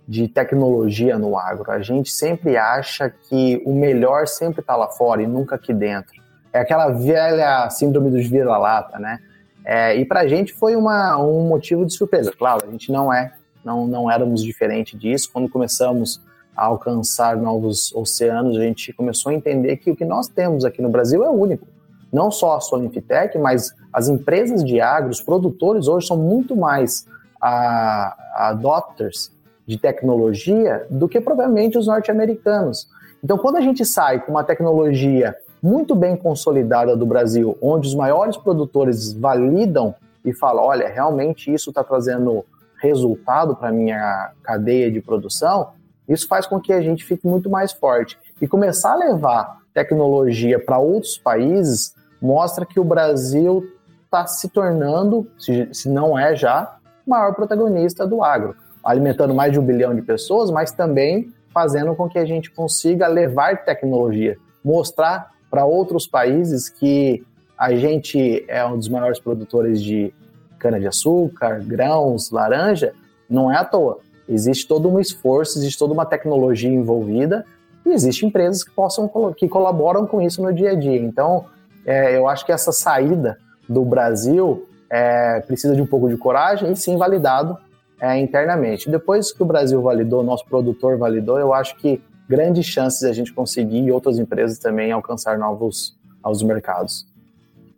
de 0.08 0.28
tecnologia 0.28 1.18
no 1.18 1.38
agro. 1.38 1.72
A 1.72 1.82
gente 1.82 2.12
sempre 2.12 2.58
acha 2.58 3.10
que 3.10 3.62
o 3.66 3.74
melhor 3.74 4.28
sempre 4.28 4.62
está 4.62 4.76
lá 4.76 4.88
fora 4.88 5.22
e 5.22 5.28
nunca 5.28 5.56
aqui 5.56 5.74
dentro. 5.74 6.25
É 6.56 6.60
aquela 6.62 6.88
velha 6.88 7.70
síndrome 7.70 8.10
dos 8.10 8.28
vira-lata, 8.28 8.98
né? 8.98 9.20
É, 9.66 9.94
e 9.98 10.06
para 10.06 10.22
a 10.22 10.28
gente 10.28 10.54
foi 10.54 10.74
uma, 10.74 11.18
um 11.18 11.50
motivo 11.50 11.86
de 11.86 11.94
surpresa. 11.94 12.32
Claro, 12.32 12.66
a 12.66 12.72
gente 12.72 12.94
não 12.94 13.14
é, 13.14 13.34
não, 13.62 13.86
não 13.86 14.10
éramos 14.10 14.42
diferente 14.42 14.98
disso. 14.98 15.30
Quando 15.34 15.50
começamos 15.50 16.22
a 16.56 16.64
alcançar 16.64 17.36
novos 17.36 17.94
oceanos, 17.94 18.56
a 18.56 18.62
gente 18.62 18.94
começou 18.94 19.34
a 19.34 19.36
entender 19.36 19.76
que 19.76 19.92
o 19.92 19.98
que 19.98 20.06
nós 20.06 20.30
temos 20.30 20.64
aqui 20.64 20.82
no 20.82 20.88
Brasil 20.88 21.26
é 21.26 21.30
único. 21.30 21.68
Não 22.10 22.32
só 22.32 22.56
a 22.56 22.62
Solinfitec, 22.62 23.38
mas 23.38 23.76
as 23.92 24.08
empresas 24.08 24.64
de 24.64 24.80
agro, 24.80 25.10
os 25.10 25.20
produtores 25.20 25.90
hoje 25.90 26.08
são 26.08 26.16
muito 26.16 26.56
mais 26.56 27.06
a, 27.42 28.16
adopters 28.50 29.30
de 29.68 29.78
tecnologia 29.78 30.88
do 30.90 31.10
que 31.10 31.20
provavelmente 31.20 31.78
os 31.78 31.88
norte-americanos. 31.88 32.88
Então, 33.22 33.38
quando 33.38 33.58
a 33.58 33.62
gente 33.62 33.84
sai 33.84 34.22
com 34.22 34.32
uma 34.32 34.44
tecnologia 34.46 35.36
muito 35.66 35.96
bem 35.96 36.16
consolidada 36.16 36.96
do 36.96 37.08
Brasil, 37.08 37.58
onde 37.60 37.88
os 37.88 37.96
maiores 37.96 38.38
produtores 38.38 39.12
validam 39.14 39.96
e 40.24 40.32
falam: 40.32 40.64
olha, 40.64 40.88
realmente 40.88 41.52
isso 41.52 41.72
está 41.72 41.84
trazendo 41.84 42.46
resultado 42.80 43.56
para 43.56 43.70
a 43.70 43.72
minha 43.72 44.32
cadeia 44.44 44.92
de 44.92 45.02
produção, 45.02 45.70
isso 46.08 46.28
faz 46.28 46.46
com 46.46 46.60
que 46.60 46.72
a 46.72 46.82
gente 46.82 47.04
fique 47.04 47.26
muito 47.26 47.50
mais 47.50 47.72
forte. 47.72 48.16
E 48.40 48.48
começar 48.48 48.92
a 48.92 48.96
levar 48.96 49.58
tecnologia 49.74 50.64
para 50.64 50.78
outros 50.78 51.18
países 51.18 51.96
mostra 52.22 52.64
que 52.64 52.80
o 52.80 52.84
Brasil 52.84 53.68
está 54.04 54.28
se 54.28 54.48
tornando, 54.50 55.28
se, 55.36 55.68
se 55.74 55.90
não 55.90 56.18
é 56.18 56.36
já, 56.36 56.78
o 57.08 57.10
maior 57.10 57.34
protagonista 57.34 58.06
do 58.06 58.24
agro, 58.24 58.56
alimentando 58.84 59.34
mais 59.34 59.52
de 59.52 59.60
um 59.60 59.66
bilhão 59.66 59.96
de 59.96 60.04
pessoas, 60.04 60.52
mas 60.52 60.72
também 60.72 61.34
fazendo 61.52 61.96
com 61.96 62.08
que 62.08 62.20
a 62.20 62.26
gente 62.26 62.52
consiga 62.52 63.08
levar 63.08 63.66
tecnologia, 63.66 64.38
mostrar 64.64 65.34
para 65.56 65.64
outros 65.64 66.06
países 66.06 66.68
que 66.68 67.24
a 67.58 67.74
gente 67.74 68.44
é 68.46 68.66
um 68.66 68.78
dos 68.78 68.90
maiores 68.90 69.22
produtores 69.22 69.82
de 69.82 70.14
cana-de-açúcar, 70.60 71.64
grãos, 71.66 72.30
laranja, 72.30 72.92
não 73.30 73.50
é 73.50 73.56
à 73.56 73.64
toa. 73.64 74.00
Existe 74.28 74.68
todo 74.68 74.90
um 74.90 75.00
esforço, 75.00 75.58
existe 75.58 75.80
toda 75.80 75.94
uma 75.94 76.06
tecnologia 76.06 76.70
envolvida 76.70 77.46
e 77.86 77.92
existem 77.92 78.28
empresas 78.28 78.66
que 78.66 78.72
possam 78.72 79.10
que 79.32 79.48
colaboram 79.48 80.06
com 80.06 80.22
isso 80.22 80.44
no 80.44 80.54
dia 80.54 80.72
a 80.72 80.76
dia. 80.76 80.98
Então, 80.98 81.46
é, 81.86 82.18
eu 82.18 82.28
acho 82.28 82.46
que 82.46 82.52
essa 82.52 82.74
saída 82.74 83.38
do 83.70 83.86
Brasil 83.86 84.68
é, 84.90 85.40
precisa 85.40 85.74
de 85.74 85.82
um 85.82 85.88
pouco 85.88 86.10
de 86.10 86.18
coragem 86.18 86.70
e 86.70 86.76
sim 86.76 86.98
validado 86.98 87.58
é, 88.02 88.20
internamente. 88.20 88.92
Depois 88.92 89.32
que 89.32 89.42
o 89.42 89.46
Brasil 89.46 89.82
validou, 89.82 90.22
nosso 90.22 90.46
produtor 90.48 90.98
validou, 90.98 91.40
eu 91.40 91.54
acho 91.54 91.78
que 91.78 92.02
grandes 92.28 92.66
chances 92.66 93.00
de 93.00 93.08
a 93.08 93.14
gente 93.14 93.34
conseguir 93.34 93.84
e 93.84 93.92
outras 93.92 94.18
empresas 94.20 94.58
também 94.60 94.92
alcançar 94.92 95.38
novos, 95.38 95.98
novos 96.24 96.42
mercados. 96.44 97.08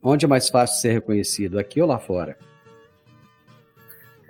Onde 0.02 0.26
é 0.26 0.28
mais 0.28 0.50
fácil 0.50 0.80
ser 0.80 0.94
reconhecido, 0.94 1.60
aqui 1.60 1.82
ou 1.82 1.88
lá 1.88 2.00
fora? 2.00 2.38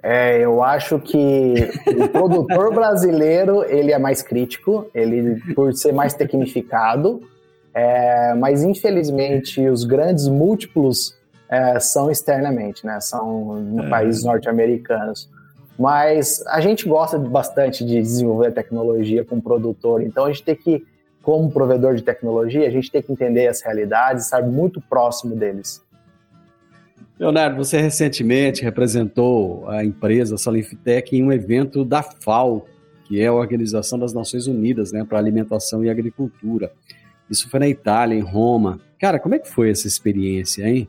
É, 0.01 0.39
eu 0.39 0.63
acho 0.63 0.99
que 0.99 1.69
o 1.87 2.07
produtor 2.09 2.73
brasileiro 2.75 3.63
ele 3.63 3.91
é 3.91 3.99
mais 3.99 4.21
crítico, 4.21 4.89
ele 4.93 5.41
por 5.53 5.73
ser 5.73 5.91
mais 5.91 6.13
tecnificado, 6.13 7.21
é, 7.73 8.33
mas 8.35 8.63
infelizmente 8.63 9.67
os 9.67 9.83
grandes 9.83 10.27
múltiplos 10.27 11.17
é, 11.49 11.79
são 11.79 12.09
externamente, 12.09 12.85
né? 12.85 12.99
São 12.99 13.55
no 13.55 13.83
é. 13.83 13.89
países 13.89 14.23
norte-americanos. 14.23 15.29
Mas 15.77 16.45
a 16.47 16.59
gente 16.59 16.87
gosta 16.87 17.17
bastante 17.19 17.85
de 17.85 18.01
desenvolver 18.01 18.51
tecnologia 18.51 19.23
com 19.23 19.37
o 19.37 19.41
produtor, 19.41 20.01
então 20.01 20.25
a 20.25 20.31
gente 20.31 20.43
tem 20.43 20.55
que, 20.55 20.85
como 21.21 21.51
provedor 21.51 21.95
de 21.95 22.01
tecnologia, 22.01 22.67
a 22.67 22.71
gente 22.71 22.91
tem 22.91 23.01
que 23.01 23.11
entender 23.11 23.47
as 23.47 23.61
realidades, 23.61 24.25
estar 24.25 24.41
muito 24.41 24.81
próximo 24.81 25.35
deles. 25.35 25.85
Leonardo, 27.19 27.57
você 27.57 27.79
recentemente 27.79 28.63
representou 28.63 29.67
a 29.67 29.83
empresa 29.83 30.37
Salinfitec 30.37 31.15
em 31.15 31.23
um 31.23 31.31
evento 31.31 31.83
da 31.83 32.03
FAO, 32.03 32.67
que 33.05 33.19
é 33.19 33.27
a 33.27 33.33
Organização 33.33 33.97
das 33.97 34.13
Nações 34.13 34.45
Unidas 34.45 34.91
né, 34.91 35.03
para 35.03 35.17
Alimentação 35.17 35.83
e 35.83 35.89
Agricultura. 35.89 36.71
Isso 37.29 37.49
foi 37.49 37.59
na 37.59 37.67
Itália, 37.67 38.15
em 38.15 38.21
Roma. 38.21 38.79
Cara, 38.99 39.19
como 39.19 39.33
é 39.33 39.39
que 39.39 39.49
foi 39.49 39.71
essa 39.71 39.87
experiência, 39.87 40.67
hein? 40.67 40.87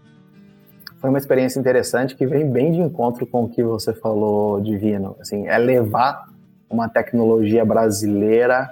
Foi 1.01 1.11
uma 1.11 1.19
experiência 1.19 1.61
interessante 1.61 2.17
que 2.17 2.27
vem 2.27 2.51
bem 2.51 2.73
de 2.73 2.81
encontro 2.81 3.27
com 3.27 3.45
o 3.45 3.49
que 3.49 3.63
você 3.63 3.93
falou, 3.93 4.61
Divino. 4.61 5.17
Assim, 5.21 5.47
é 5.47 5.57
levar 5.57 6.27
uma 6.69 6.89
tecnologia 6.89 7.65
brasileira 7.65 8.71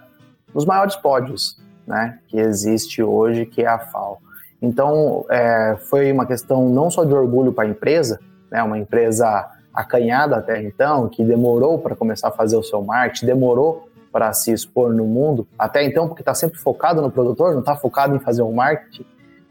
nos 0.53 0.65
maiores 0.65 0.97
pódios 0.97 1.61
né, 1.87 2.19
que 2.27 2.39
existe 2.39 3.03
hoje, 3.03 3.47
que 3.47 3.63
é 3.63 3.67
a 3.67 3.79
FAO. 3.79 4.19
Então, 4.61 5.25
é, 5.31 5.77
foi 5.89 6.11
uma 6.11 6.27
questão 6.27 6.69
não 6.69 6.91
só 6.91 7.05
de 7.05 7.15
orgulho 7.15 7.53
para 7.53 7.65
a 7.65 7.69
empresa, 7.69 8.19
né, 8.51 8.63
uma 8.63 8.79
empresa 8.79 9.49
acanhada 9.73 10.37
até 10.37 10.61
então, 10.63 11.09
que 11.09 11.23
demorou 11.23 11.79
para 11.79 11.95
começar 11.95 12.29
a 12.29 12.33
fazer 12.33 12.57
o 12.57 12.63
seu 12.63 12.83
marketing, 12.83 13.27
demorou 13.27 13.89
para 14.11 14.33
se 14.33 14.51
expor 14.51 14.93
no 14.95 15.05
mundo, 15.05 15.47
até 15.59 15.85
então, 15.85 16.09
porque 16.09 16.23
está 16.23 16.35
sempre 16.35 16.59
focado 16.59 17.03
no 17.03 17.11
produtor, 17.11 17.53
não 17.53 17.61
está 17.61 17.77
focado 17.77 18.17
em 18.17 18.19
fazer 18.19 18.41
o 18.41 18.51
marketing, 18.51 19.05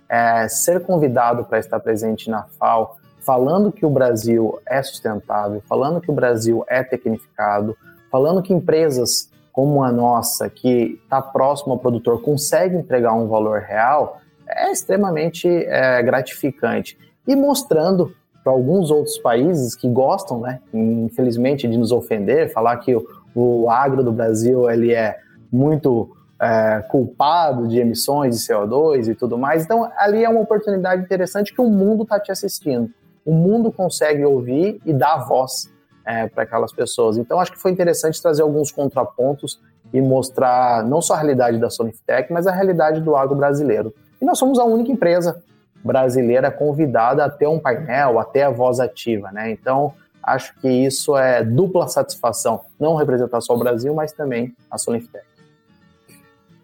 é, 0.10 0.48
ser 0.48 0.82
convidado 0.82 1.46
para 1.46 1.60
estar 1.60 1.80
presente 1.80 2.30
na 2.30 2.44
FAO, 2.44 2.98
falando 3.20 3.72
que 3.72 3.86
o 3.86 3.90
Brasil 3.90 4.60
é 4.66 4.82
sustentável, 4.84 5.62
falando 5.68 6.00
que 6.00 6.12
o 6.12 6.14
Brasil 6.14 6.64
é 6.68 6.84
tecnificado, 6.84 7.76
falando 8.12 8.42
que 8.42 8.54
empresas 8.54 9.30
como 9.56 9.82
a 9.84 9.92
nossa, 9.92 10.50
que 10.50 11.00
está 11.02 11.22
próximo 11.22 11.72
ao 11.72 11.80
produtor, 11.80 12.22
consegue 12.22 12.76
entregar 12.76 13.14
um 13.14 13.28
valor 13.28 13.62
real, 13.62 14.20
é 14.46 14.70
extremamente 14.70 15.48
é, 15.48 16.04
gratificante. 16.04 16.98
E 17.26 17.38
mostrando 17.38 18.14
para 18.44 18.52
alguns 18.52 18.92
outros 18.92 19.18
países 19.18 19.74
que 19.74 19.88
gostam, 19.88 20.42
né, 20.42 20.60
infelizmente, 20.74 21.70
de 21.70 21.78
nos 21.78 21.94
ofender, 21.94 22.52
falar 22.52 22.78
que 22.78 22.94
o, 22.94 23.08
o 23.34 23.70
agro 23.70 24.04
do 24.04 24.12
Brasil 24.12 24.70
ele 24.70 24.94
é 24.94 25.18
muito 25.50 26.16
é, 26.40 26.84
culpado 26.90 27.68
de 27.68 27.80
emissões 27.80 28.38
de 28.38 28.46
CO2 28.46 29.08
e 29.08 29.16
tudo 29.16 29.38
mais. 29.38 29.64
Então, 29.64 29.90
ali 29.98 30.24
é 30.24 30.30
uma 30.30 30.42
oportunidade 30.42 31.02
interessante 31.02 31.54
que 31.54 31.62
o 31.62 31.70
mundo 31.70 32.04
está 32.04 32.20
te 32.20 32.32
assistindo. 32.32 32.90
O 33.26 33.34
mundo 33.34 33.72
consegue 33.72 34.24
ouvir 34.24 34.82
e 34.86 34.94
dar 34.94 35.18
voz 35.26 35.72
é, 36.06 36.28
para 36.28 36.44
aquelas 36.44 36.72
pessoas. 36.72 37.18
Então, 37.18 37.40
acho 37.40 37.52
que 37.52 37.60
foi 37.60 37.72
interessante 37.72 38.22
trazer 38.22 38.44
alguns 38.44 38.72
contrapontos 38.72 39.60
e 39.94 40.02
mostrar 40.02 40.84
não 40.84 41.02
só 41.02 41.14
a 41.14 41.18
realidade 41.18 41.58
da 41.58 41.70
Soniftech, 41.70 42.32
mas 42.32 42.46
a 42.48 42.52
realidade 42.52 43.02
do 43.02 43.16
agro 43.16 43.36
brasileiro. 43.36 43.94
E 44.22 44.26
nós 44.26 44.38
somos 44.38 44.60
a 44.60 44.64
única 44.64 44.92
empresa 44.92 45.42
brasileira 45.84 46.52
convidada 46.52 47.24
a 47.24 47.30
ter 47.30 47.48
um 47.48 47.60
painel, 47.60 48.20
a 48.20 48.26
ter 48.26 48.42
a 48.42 48.50
voz 48.50 48.80
ativa, 48.80 49.32
né? 49.32 49.52
Então, 49.52 49.94
acho 50.22 50.56
que 50.60 50.68
isso 50.68 51.16
é 51.16 51.44
dupla 51.44 51.88
satisfação, 51.88 52.62
não 52.80 52.96
representar 52.96 53.40
só 53.42 53.54
o 53.54 53.58
Brasil, 53.58 53.94
mas 53.94 54.12
também 54.12 54.56
a 54.70 54.78
Soniftech. 54.78 55.35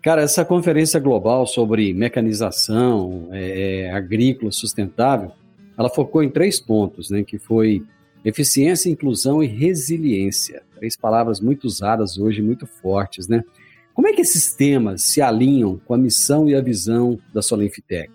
Cara, 0.01 0.24
essa 0.24 0.43
conferência 0.43 1.00
global 1.00 1.46
sobre 1.46 1.93
mecanização 1.93 3.27
é, 3.31 3.81
é, 3.81 3.91
agrícola 3.91 4.51
sustentável, 4.51 5.31
ela 5.77 5.89
focou 5.89 6.24
em 6.24 6.29
três 6.29 6.60
pontos, 6.60 7.12
né, 7.12 7.24
que 7.24 7.38
foi 7.38 7.84
eficiência, 8.25 8.89
inclusão 8.89 9.43
e 9.43 9.48
resiliência. 9.48 10.63
Três 10.75 10.98
palavras 10.98 11.39
muito 11.39 11.65
usadas 11.65 12.17
hoje, 12.17 12.41
muito 12.41 12.65
fortes, 12.65 13.27
né? 13.27 13.43
Como 13.93 14.08
é 14.08 14.13
que 14.13 14.22
esses 14.22 14.55
temas 14.55 15.03
se 15.03 15.22
alinham 15.22 15.79
com 15.86 15.93
a 15.93 15.98
missão 15.98 16.50
e 16.50 16.55
a 16.55 16.62
visão 16.62 17.20
da 17.34 17.41
Solenfitec? 17.41 18.10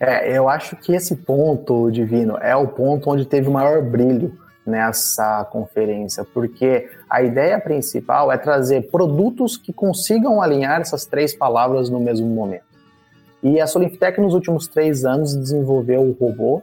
É, 0.00 0.36
eu 0.36 0.48
acho 0.48 0.76
que 0.76 0.92
esse 0.92 1.14
ponto, 1.14 1.90
Divino, 1.90 2.36
é 2.38 2.56
o 2.56 2.66
ponto 2.66 3.10
onde 3.10 3.24
teve 3.24 3.48
o 3.48 3.52
maior 3.52 3.82
brilho 3.82 4.36
nessa 4.66 5.44
conferência, 5.44 6.24
porque 6.24 6.88
a 7.08 7.22
ideia 7.22 7.60
principal 7.60 8.32
é 8.32 8.36
trazer 8.36 8.90
produtos 8.90 9.56
que 9.56 9.72
consigam 9.72 10.42
alinhar 10.42 10.80
essas 10.80 11.06
três 11.06 11.34
palavras 11.34 11.88
no 11.88 12.00
mesmo 12.00 12.26
momento. 12.26 12.64
E 13.42 13.60
a 13.60 13.66
Solinftec, 13.66 14.20
nos 14.20 14.34
últimos 14.34 14.66
três 14.66 15.04
anos, 15.04 15.36
desenvolveu 15.36 16.02
o 16.02 16.12
robô 16.12 16.62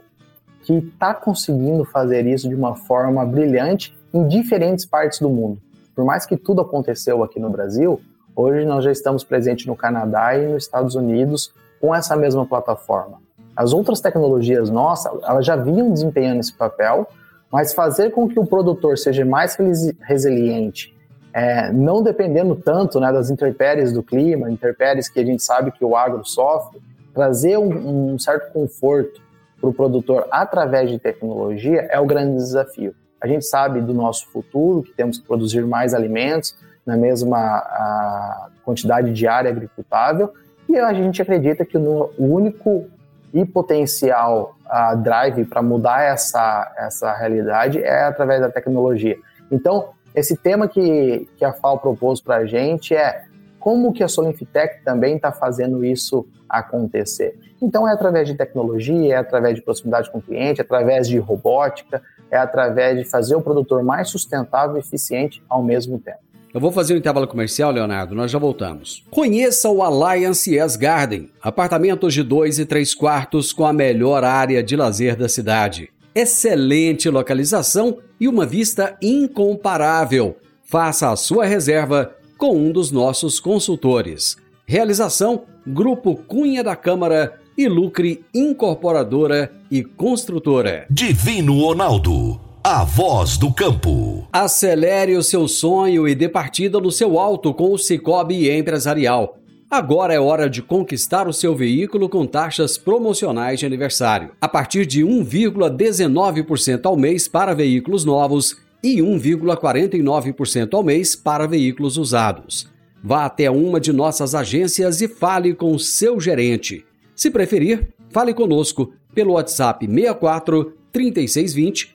que 0.62 0.74
está 0.74 1.14
conseguindo 1.14 1.84
fazer 1.84 2.26
isso 2.26 2.48
de 2.48 2.54
uma 2.54 2.74
forma 2.74 3.24
brilhante 3.24 3.96
em 4.12 4.26
diferentes 4.26 4.84
partes 4.84 5.18
do 5.18 5.28
mundo. 5.28 5.58
Por 5.94 6.04
mais 6.04 6.26
que 6.26 6.36
tudo 6.36 6.60
aconteceu 6.60 7.22
aqui 7.22 7.38
no 7.38 7.50
Brasil, 7.50 8.00
hoje 8.34 8.66
nós 8.66 8.84
já 8.84 8.90
estamos 8.90 9.22
presentes 9.24 9.66
no 9.66 9.76
Canadá 9.76 10.36
e 10.36 10.46
nos 10.46 10.64
Estados 10.64 10.94
Unidos 10.94 11.52
com 11.80 11.94
essa 11.94 12.16
mesma 12.16 12.44
plataforma. 12.44 13.18
As 13.56 13.72
outras 13.72 14.00
tecnologias 14.00 14.70
nossas, 14.70 15.12
elas 15.22 15.46
já 15.46 15.54
vinham 15.54 15.92
desempenhando 15.92 16.40
esse 16.40 16.52
papel, 16.52 17.06
mas 17.50 17.72
fazer 17.72 18.10
com 18.10 18.28
que 18.28 18.38
o 18.38 18.46
produtor 18.46 18.98
seja 18.98 19.24
mais 19.24 19.56
resiliente, 20.00 20.94
é, 21.32 21.72
não 21.72 22.02
dependendo 22.02 22.54
tanto 22.54 23.00
né, 23.00 23.12
das 23.12 23.30
intempéries 23.30 23.92
do 23.92 24.02
clima, 24.02 24.50
intempéries 24.50 25.08
que 25.08 25.18
a 25.20 25.24
gente 25.24 25.42
sabe 25.42 25.72
que 25.72 25.84
o 25.84 25.96
agro 25.96 26.24
sofre, 26.24 26.80
trazer 27.12 27.58
um, 27.58 28.12
um 28.12 28.18
certo 28.18 28.52
conforto 28.52 29.22
para 29.60 29.70
o 29.70 29.72
produtor 29.72 30.26
através 30.30 30.90
de 30.90 30.98
tecnologia 30.98 31.88
é 31.90 31.98
o 31.98 32.06
grande 32.06 32.36
desafio. 32.36 32.94
A 33.20 33.26
gente 33.26 33.46
sabe 33.46 33.80
do 33.80 33.94
nosso 33.94 34.28
futuro, 34.30 34.82
que 34.82 34.92
temos 34.92 35.18
que 35.18 35.26
produzir 35.26 35.64
mais 35.64 35.94
alimentos 35.94 36.54
na 36.84 36.96
mesma 36.96 38.50
quantidade 38.62 39.12
diária 39.12 39.50
agricultável, 39.50 40.32
e 40.68 40.78
a 40.78 40.92
gente 40.92 41.22
acredita 41.22 41.64
que 41.64 41.78
o 41.78 42.10
único 42.18 42.86
e 43.34 43.44
potencial 43.44 44.56
uh, 44.64 44.96
drive 44.96 45.44
para 45.44 45.60
mudar 45.60 46.02
essa, 46.02 46.72
essa 46.78 47.12
realidade 47.12 47.82
é 47.82 48.04
através 48.04 48.40
da 48.40 48.48
tecnologia. 48.48 49.18
Então, 49.50 49.88
esse 50.14 50.36
tema 50.36 50.68
que, 50.68 51.28
que 51.36 51.44
a 51.44 51.52
FAO 51.52 51.78
propôs 51.78 52.20
para 52.20 52.36
a 52.36 52.46
gente 52.46 52.94
é 52.94 53.24
como 53.58 53.92
que 53.92 54.04
a 54.04 54.08
Solinfitec 54.08 54.84
também 54.84 55.16
está 55.16 55.32
fazendo 55.32 55.84
isso 55.84 56.24
acontecer. 56.48 57.36
Então, 57.60 57.88
é 57.88 57.92
através 57.92 58.28
de 58.28 58.34
tecnologia, 58.34 59.14
é 59.14 59.16
através 59.16 59.56
de 59.56 59.62
proximidade 59.62 60.10
com 60.12 60.18
o 60.18 60.22
cliente, 60.22 60.60
é 60.60 60.64
através 60.64 61.08
de 61.08 61.18
robótica, 61.18 62.00
é 62.30 62.36
através 62.36 62.98
de 62.98 63.04
fazer 63.04 63.34
o 63.34 63.40
produtor 63.40 63.82
mais 63.82 64.08
sustentável 64.10 64.76
e 64.76 64.80
eficiente 64.80 65.42
ao 65.48 65.62
mesmo 65.62 65.98
tempo. 65.98 66.18
Eu 66.54 66.60
vou 66.60 66.70
fazer 66.70 66.94
um 66.94 66.98
intervalo 66.98 67.26
comercial, 67.26 67.72
Leonardo, 67.72 68.14
nós 68.14 68.30
já 68.30 68.38
voltamos. 68.38 69.02
Conheça 69.10 69.68
o 69.68 69.82
Alliance 69.82 70.56
S 70.56 70.78
Garden, 70.78 71.28
apartamentos 71.42 72.14
de 72.14 72.22
2 72.22 72.60
e 72.60 72.64
3 72.64 72.94
quartos 72.94 73.52
com 73.52 73.66
a 73.66 73.72
melhor 73.72 74.22
área 74.22 74.62
de 74.62 74.76
lazer 74.76 75.16
da 75.16 75.28
cidade. 75.28 75.90
Excelente 76.14 77.10
localização 77.10 77.98
e 78.20 78.28
uma 78.28 78.46
vista 78.46 78.96
incomparável. 79.02 80.36
Faça 80.62 81.10
a 81.10 81.16
sua 81.16 81.44
reserva 81.44 82.14
com 82.38 82.56
um 82.56 82.70
dos 82.70 82.92
nossos 82.92 83.40
consultores. 83.40 84.36
Realização: 84.64 85.42
Grupo 85.66 86.14
Cunha 86.14 86.62
da 86.62 86.76
Câmara 86.76 87.34
e 87.58 87.66
Lucre 87.66 88.24
Incorporadora 88.32 89.50
e 89.68 89.82
Construtora. 89.82 90.86
Divino 90.88 91.60
Ronaldo 91.62 92.43
a 92.66 92.82
voz 92.82 93.36
do 93.36 93.52
campo. 93.52 94.26
Acelere 94.32 95.18
o 95.18 95.22
seu 95.22 95.46
sonho 95.46 96.08
e 96.08 96.14
dê 96.14 96.30
partida 96.30 96.80
no 96.80 96.90
seu 96.90 97.18
alto 97.18 97.52
com 97.52 97.70
o 97.70 97.76
Cicobi 97.76 98.50
Empresarial. 98.50 99.36
Agora 99.70 100.14
é 100.14 100.18
hora 100.18 100.48
de 100.48 100.62
conquistar 100.62 101.28
o 101.28 101.32
seu 101.32 101.54
veículo 101.54 102.08
com 102.08 102.24
taxas 102.24 102.78
promocionais 102.78 103.60
de 103.60 103.66
aniversário. 103.66 104.30
A 104.40 104.48
partir 104.48 104.86
de 104.86 105.02
1,19% 105.04 106.86
ao 106.86 106.96
mês 106.96 107.28
para 107.28 107.52
veículos 107.52 108.02
novos 108.02 108.56
e 108.82 108.96
1,49% 108.96 110.72
ao 110.72 110.82
mês 110.82 111.14
para 111.14 111.46
veículos 111.46 111.98
usados. 111.98 112.66
Vá 113.02 113.26
até 113.26 113.50
uma 113.50 113.78
de 113.78 113.92
nossas 113.92 114.34
agências 114.34 115.02
e 115.02 115.08
fale 115.08 115.52
com 115.52 115.74
o 115.74 115.78
seu 115.78 116.18
gerente. 116.18 116.82
Se 117.14 117.30
preferir, 117.30 117.90
fale 118.08 118.32
conosco 118.32 118.90
pelo 119.14 119.34
WhatsApp 119.34 119.86
64 119.86 120.72
3620 120.90 121.94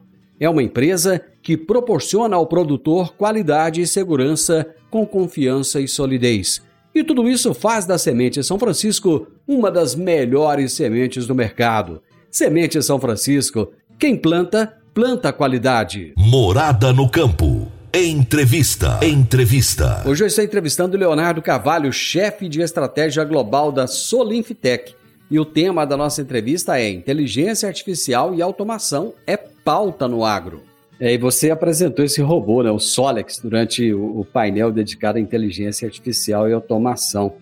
É 0.41 0.49
uma 0.49 0.63
empresa 0.63 1.21
que 1.43 1.55
proporciona 1.55 2.35
ao 2.35 2.47
produtor 2.47 3.13
qualidade 3.13 3.79
e 3.79 3.85
segurança 3.85 4.65
com 4.89 5.05
confiança 5.05 5.79
e 5.79 5.87
solidez. 5.87 6.63
E 6.95 7.03
tudo 7.03 7.29
isso 7.29 7.53
faz 7.53 7.85
da 7.85 7.95
Semente 7.95 8.43
São 8.43 8.57
Francisco 8.57 9.27
uma 9.47 9.69
das 9.69 9.93
melhores 9.93 10.73
sementes 10.73 11.27
do 11.27 11.35
mercado. 11.35 12.01
Semente 12.31 12.81
São 12.81 12.99
Francisco, 12.99 13.71
quem 13.99 14.17
planta, 14.17 14.75
planta 14.95 15.31
qualidade. 15.31 16.11
Morada 16.17 16.91
no 16.91 17.07
campo. 17.07 17.71
Entrevista. 17.93 18.99
Entrevista. 19.03 20.01
Hoje 20.07 20.23
eu 20.23 20.27
estou 20.27 20.43
entrevistando 20.43 20.97
Leonardo 20.97 21.39
Carvalho, 21.39 21.93
chefe 21.93 22.49
de 22.49 22.61
estratégia 22.61 23.23
global 23.23 23.71
da 23.71 23.85
Solinfitec. 23.85 24.95
E 25.31 25.39
o 25.39 25.45
tema 25.45 25.85
da 25.85 25.95
nossa 25.95 26.21
entrevista 26.21 26.77
é 26.77 26.89
Inteligência 26.89 27.65
Artificial 27.65 28.35
e 28.35 28.41
Automação 28.41 29.13
é 29.25 29.37
pauta 29.37 30.05
no 30.05 30.25
agro. 30.25 30.61
É, 30.99 31.13
e 31.13 31.17
você 31.17 31.49
apresentou 31.49 32.03
esse 32.03 32.21
robô, 32.21 32.61
né, 32.61 32.69
o 32.69 32.79
Solex, 32.79 33.39
durante 33.39 33.93
o, 33.93 34.19
o 34.19 34.25
painel 34.25 34.73
dedicado 34.73 35.17
à 35.17 35.21
inteligência 35.21 35.85
artificial 35.85 36.49
e 36.49 36.53
automação. 36.53 37.35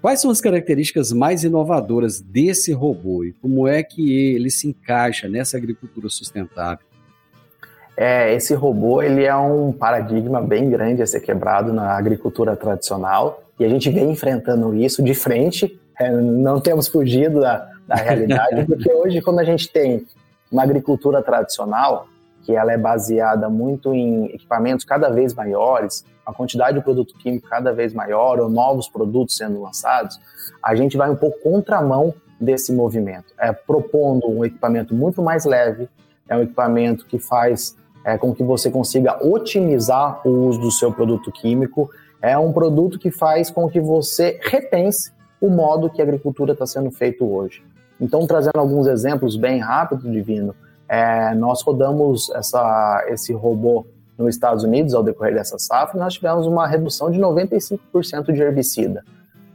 Quais 0.00 0.18
são 0.18 0.30
as 0.30 0.40
características 0.40 1.12
mais 1.12 1.44
inovadoras 1.44 2.22
desse 2.22 2.72
robô 2.72 3.22
e 3.22 3.34
como 3.34 3.68
é 3.68 3.82
que 3.82 4.34
ele 4.34 4.48
se 4.50 4.68
encaixa 4.68 5.28
nessa 5.28 5.58
agricultura 5.58 6.08
sustentável? 6.08 6.86
É, 7.98 8.34
esse 8.34 8.54
robô 8.54 9.02
ele 9.02 9.24
é 9.24 9.36
um 9.36 9.72
paradigma 9.72 10.40
bem 10.40 10.70
grande 10.70 11.02
a 11.02 11.06
ser 11.06 11.20
quebrado 11.20 11.70
na 11.70 11.98
agricultura 11.98 12.56
tradicional 12.56 13.42
e 13.60 13.64
a 13.64 13.68
gente 13.68 13.90
vem 13.90 14.10
enfrentando 14.10 14.74
isso 14.74 15.02
de 15.02 15.12
frente 15.12 15.78
é, 15.98 16.10
não 16.10 16.60
temos 16.60 16.88
fugido 16.88 17.40
da, 17.40 17.70
da 17.86 17.94
realidade, 17.94 18.64
porque 18.66 18.92
hoje, 18.92 19.20
quando 19.20 19.38
a 19.38 19.44
gente 19.44 19.68
tem 19.70 20.06
uma 20.50 20.62
agricultura 20.62 21.22
tradicional, 21.22 22.06
que 22.42 22.54
ela 22.54 22.72
é 22.72 22.78
baseada 22.78 23.48
muito 23.48 23.92
em 23.92 24.26
equipamentos 24.26 24.84
cada 24.84 25.08
vez 25.08 25.34
maiores, 25.34 26.04
a 26.24 26.32
quantidade 26.32 26.78
de 26.78 26.84
produto 26.84 27.14
químico 27.18 27.48
cada 27.48 27.72
vez 27.72 27.92
maior, 27.92 28.38
ou 28.38 28.48
novos 28.48 28.88
produtos 28.88 29.36
sendo 29.36 29.60
lançados, 29.60 30.20
a 30.62 30.74
gente 30.74 30.96
vai 30.96 31.10
um 31.10 31.16
pouco 31.16 31.40
contramão 31.40 32.14
desse 32.40 32.72
movimento, 32.72 33.32
é, 33.38 33.52
propondo 33.52 34.28
um 34.28 34.44
equipamento 34.44 34.94
muito 34.94 35.22
mais 35.22 35.44
leve, 35.44 35.88
é 36.28 36.36
um 36.36 36.42
equipamento 36.42 37.06
que 37.06 37.18
faz 37.18 37.76
é, 38.04 38.16
com 38.16 38.34
que 38.34 38.42
você 38.42 38.70
consiga 38.70 39.18
otimizar 39.24 40.20
o 40.26 40.48
uso 40.48 40.60
do 40.60 40.70
seu 40.70 40.92
produto 40.92 41.32
químico, 41.32 41.90
é 42.22 42.36
um 42.38 42.52
produto 42.52 42.98
que 42.98 43.10
faz 43.10 43.50
com 43.50 43.68
que 43.68 43.80
você 43.80 44.38
repense 44.42 45.15
o 45.46 45.50
modo 45.50 45.90
que 45.90 46.00
a 46.00 46.04
agricultura 46.04 46.52
está 46.52 46.66
sendo 46.66 46.90
feito 46.90 47.24
hoje. 47.24 47.62
Então, 48.00 48.26
trazendo 48.26 48.58
alguns 48.58 48.86
exemplos 48.86 49.36
bem 49.36 49.58
rápidos, 49.58 50.10
Divino, 50.10 50.54
é, 50.88 51.34
nós 51.34 51.62
rodamos 51.62 52.30
essa, 52.30 53.04
esse 53.08 53.32
robô 53.32 53.86
nos 54.16 54.34
Estados 54.34 54.64
Unidos 54.64 54.94
ao 54.94 55.02
decorrer 55.02 55.34
dessa 55.34 55.58
safra 55.58 56.00
nós 56.00 56.14
tivemos 56.14 56.46
uma 56.46 56.66
redução 56.66 57.10
de 57.10 57.20
95% 57.20 58.32
de 58.32 58.40
herbicida. 58.40 59.04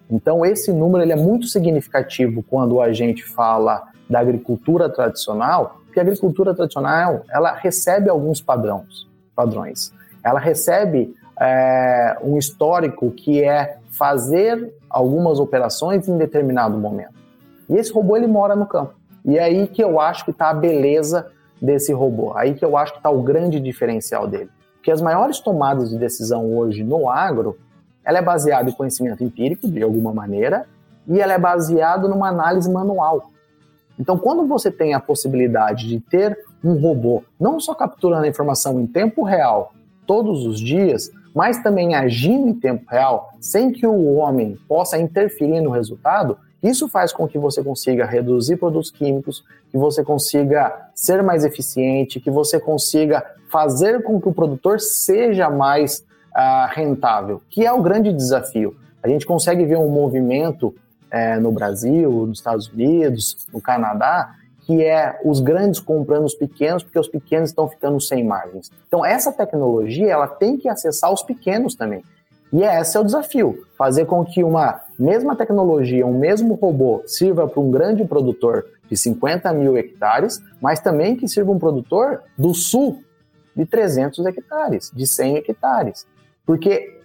Então, 0.10 0.45
esse 0.45 0.71
número 0.73 1.04
ele 1.04 1.13
é 1.13 1.15
muito 1.15 1.47
significativo 1.47 2.43
quando 2.43 2.82
a 2.82 2.91
gente 2.91 3.23
fala 3.23 3.88
da 4.10 4.19
agricultura 4.19 4.89
tradicional, 4.89 5.77
porque 5.86 5.99
a 5.99 6.04
agricultura 6.04 6.54
tradicional 6.54 7.23
ela 7.30 7.54
recebe 7.54 8.10
alguns 8.10 8.41
padrões, 8.41 9.08
padrões. 9.34 9.93
Ela 10.23 10.39
recebe 10.39 11.15
é, 11.39 12.17
um 12.21 12.38
histórico 12.38 13.10
que 13.12 13.41
é 13.41 13.77
fazer 13.89 14.73
algumas 14.91 15.39
operações 15.39 16.08
em 16.08 16.17
determinado 16.17 16.77
momento. 16.77 17.13
E 17.69 17.75
esse 17.75 17.91
robô 17.91 18.17
ele 18.17 18.27
mora 18.27 18.56
no 18.56 18.65
campo. 18.65 18.93
E 19.23 19.38
é 19.38 19.43
aí 19.43 19.67
que 19.67 19.84
eu 19.84 19.99
acho 19.99 20.25
que 20.25 20.32
está 20.32 20.49
a 20.49 20.54
beleza 20.54 21.27
desse 21.62 21.93
robô. 21.93 22.34
Aí 22.36 22.54
que 22.54 22.65
eu 22.65 22.75
acho 22.75 22.93
que 22.93 22.99
está 22.99 23.10
o 23.10 23.21
grande 23.21 23.60
diferencial 23.60 24.27
dele. 24.27 24.49
Porque 24.75 24.91
as 24.91 25.01
maiores 25.01 25.39
tomadas 25.39 25.91
de 25.91 25.97
decisão 25.97 26.58
hoje 26.58 26.84
no 26.84 27.10
agro, 27.10 27.58
ela 28.04 28.17
é 28.17 28.21
baseada 28.21 28.69
em 28.69 28.73
conhecimento 28.73 29.23
empírico, 29.23 29.67
de 29.67 29.82
alguma 29.84 30.12
maneira, 30.12 30.65
e 31.08 31.19
ela 31.19 31.34
é 31.34 31.38
baseada 31.38 32.08
numa 32.08 32.30
análise 32.30 32.69
manual. 32.69 33.32
Então, 33.99 34.17
quando 34.17 34.47
você 34.47 34.71
tem 34.71 34.95
a 34.95 34.99
possibilidade 34.99 35.88
de 35.88 35.99
ter 35.99 36.38
um 36.63 36.73
robô 36.73 37.23
não 37.39 37.60
só 37.60 37.75
capturando 37.75 38.25
a 38.25 38.27
informação 38.27 38.80
em 38.80 38.88
tempo 38.88 39.23
real 39.23 39.73
todos 40.08 40.45
os 40.45 40.60
dias, 40.60 41.12
mas 41.33 41.61
também 41.61 41.95
agindo 41.95 42.47
em 42.47 42.53
tempo 42.53 42.83
real, 42.89 43.33
sem 43.39 43.71
que 43.71 43.85
o 43.87 44.15
homem 44.15 44.57
possa 44.67 44.97
interferir 44.97 45.61
no 45.61 45.69
resultado, 45.69 46.37
isso 46.61 46.87
faz 46.87 47.11
com 47.11 47.27
que 47.27 47.39
você 47.39 47.63
consiga 47.63 48.05
reduzir 48.05 48.57
produtos 48.57 48.91
químicos, 48.91 49.43
que 49.71 49.77
você 49.77 50.03
consiga 50.03 50.89
ser 50.93 51.23
mais 51.23 51.43
eficiente, 51.43 52.19
que 52.19 52.29
você 52.29 52.59
consiga 52.59 53.25
fazer 53.49 54.03
com 54.03 54.21
que 54.21 54.29
o 54.29 54.33
produtor 54.33 54.79
seja 54.79 55.49
mais 55.49 56.05
uh, 56.35 56.67
rentável, 56.71 57.41
que 57.49 57.65
é 57.65 57.73
o 57.73 57.81
grande 57.81 58.13
desafio. 58.13 58.75
A 59.01 59.07
gente 59.07 59.25
consegue 59.25 59.65
ver 59.65 59.77
um 59.77 59.89
movimento 59.89 60.75
é, 61.09 61.37
no 61.37 61.51
Brasil, 61.51 62.25
nos 62.27 62.39
Estados 62.39 62.67
Unidos, 62.67 63.35
no 63.51 63.59
Canadá, 63.59 64.35
que 64.71 64.86
é 64.86 65.19
os 65.25 65.41
grandes 65.41 65.81
comprando 65.81 66.23
os 66.23 66.34
pequenos, 66.34 66.81
porque 66.81 66.97
os 66.97 67.10
pequenos 67.10 67.49
estão 67.49 67.67
ficando 67.67 67.99
sem 67.99 68.23
margens. 68.23 68.71
Então, 68.88 69.05
essa 69.05 69.29
tecnologia 69.29 70.10
ela 70.10 70.27
tem 70.27 70.55
que 70.55 70.69
acessar 70.69 71.12
os 71.12 71.21
pequenos 71.21 71.75
também. 71.75 72.01
E 72.53 72.63
esse 72.63 72.95
é 72.95 72.99
o 72.99 73.03
desafio: 73.03 73.65
fazer 73.77 74.05
com 74.05 74.23
que 74.23 74.45
uma 74.45 74.79
mesma 74.97 75.36
tecnologia, 75.36 76.07
um 76.07 76.17
mesmo 76.17 76.53
robô, 76.53 77.03
sirva 77.05 77.49
para 77.49 77.60
um 77.60 77.69
grande 77.69 78.05
produtor 78.05 78.65
de 78.89 78.95
50 78.95 79.51
mil 79.51 79.75
hectares, 79.77 80.41
mas 80.62 80.79
também 80.79 81.17
que 81.17 81.27
sirva 81.27 81.51
um 81.51 81.60
produtor 81.60 82.23
do 82.38 82.53
sul 82.53 83.03
de 83.53 83.65
300 83.65 84.25
hectares, 84.25 84.89
de 84.95 85.05
100 85.05 85.38
hectares. 85.38 86.07
Porque 86.45 86.97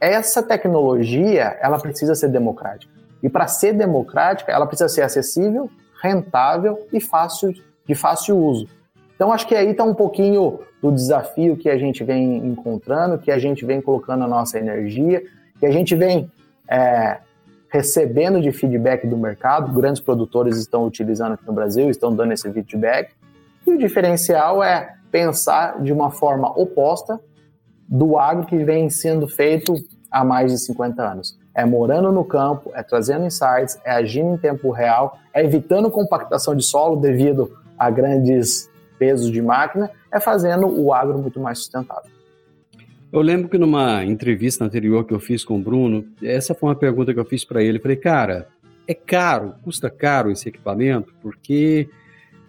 essa 0.00 0.42
tecnologia 0.42 1.58
ela 1.60 1.78
precisa 1.78 2.14
ser 2.14 2.28
democrática. 2.28 2.90
E 3.22 3.28
para 3.28 3.46
ser 3.46 3.74
democrática, 3.74 4.50
ela 4.50 4.66
precisa 4.66 4.88
ser 4.88 5.02
acessível, 5.02 5.70
rentável 6.02 6.86
e 6.92 7.00
fácil 7.00 7.54
de 7.86 7.94
fácil 7.94 8.36
uso. 8.36 8.66
Então 9.14 9.32
acho 9.32 9.46
que 9.46 9.54
aí 9.54 9.70
está 9.70 9.84
um 9.84 9.94
pouquinho 9.94 10.58
do 10.82 10.90
desafio 10.90 11.56
que 11.56 11.70
a 11.70 11.78
gente 11.78 12.02
vem 12.02 12.38
encontrando, 12.38 13.18
que 13.18 13.30
a 13.30 13.38
gente 13.38 13.64
vem 13.64 13.80
colocando 13.80 14.24
a 14.24 14.28
nossa 14.28 14.58
energia, 14.58 15.22
que 15.60 15.64
a 15.64 15.70
gente 15.70 15.94
vem 15.94 16.30
é, 16.68 17.18
recebendo 17.68 18.40
de 18.40 18.50
feedback 18.50 19.06
do 19.06 19.16
mercado. 19.16 19.72
Grandes 19.72 20.02
produtores 20.02 20.56
estão 20.56 20.84
utilizando 20.84 21.34
aqui 21.34 21.46
no 21.46 21.52
Brasil, 21.52 21.88
estão 21.88 22.14
dando 22.14 22.32
esse 22.32 22.52
feedback. 22.52 23.12
E 23.64 23.70
o 23.70 23.78
diferencial 23.78 24.62
é 24.62 24.96
pensar 25.10 25.80
de 25.80 25.92
uma 25.92 26.10
forma 26.10 26.50
oposta 26.58 27.20
do 27.88 28.18
agro 28.18 28.44
que 28.46 28.58
vem 28.64 28.90
sendo 28.90 29.28
feito 29.28 29.74
há 30.10 30.24
mais 30.24 30.50
de 30.50 30.58
50 30.58 31.02
anos. 31.02 31.38
É 31.54 31.64
morando 31.64 32.10
no 32.10 32.24
campo, 32.24 32.70
é 32.74 32.82
trazendo 32.82 33.26
insights, 33.26 33.78
é 33.84 33.92
agindo 33.92 34.34
em 34.34 34.38
tempo 34.38 34.70
real, 34.70 35.18
é 35.34 35.44
evitando 35.44 35.90
compactação 35.90 36.54
de 36.54 36.62
solo 36.62 36.96
devido 36.96 37.52
a 37.78 37.90
grandes 37.90 38.70
pesos 38.98 39.30
de 39.30 39.42
máquina, 39.42 39.90
é 40.10 40.20
fazendo 40.20 40.66
o 40.66 40.92
agro 40.94 41.18
muito 41.18 41.40
mais 41.40 41.58
sustentável. 41.58 42.10
Eu 43.12 43.20
lembro 43.20 43.48
que 43.48 43.58
numa 43.58 44.04
entrevista 44.04 44.64
anterior 44.64 45.04
que 45.04 45.12
eu 45.12 45.20
fiz 45.20 45.44
com 45.44 45.56
o 45.56 45.62
Bruno, 45.62 46.04
essa 46.22 46.54
foi 46.54 46.70
uma 46.70 46.74
pergunta 46.74 47.12
que 47.12 47.20
eu 47.20 47.24
fiz 47.24 47.44
para 47.44 47.62
ele. 47.62 47.78
falei, 47.78 47.96
cara, 47.96 48.48
é 48.88 48.94
caro, 48.94 49.54
custa 49.62 49.90
caro 49.90 50.30
esse 50.30 50.48
equipamento, 50.48 51.12
porque 51.20 51.90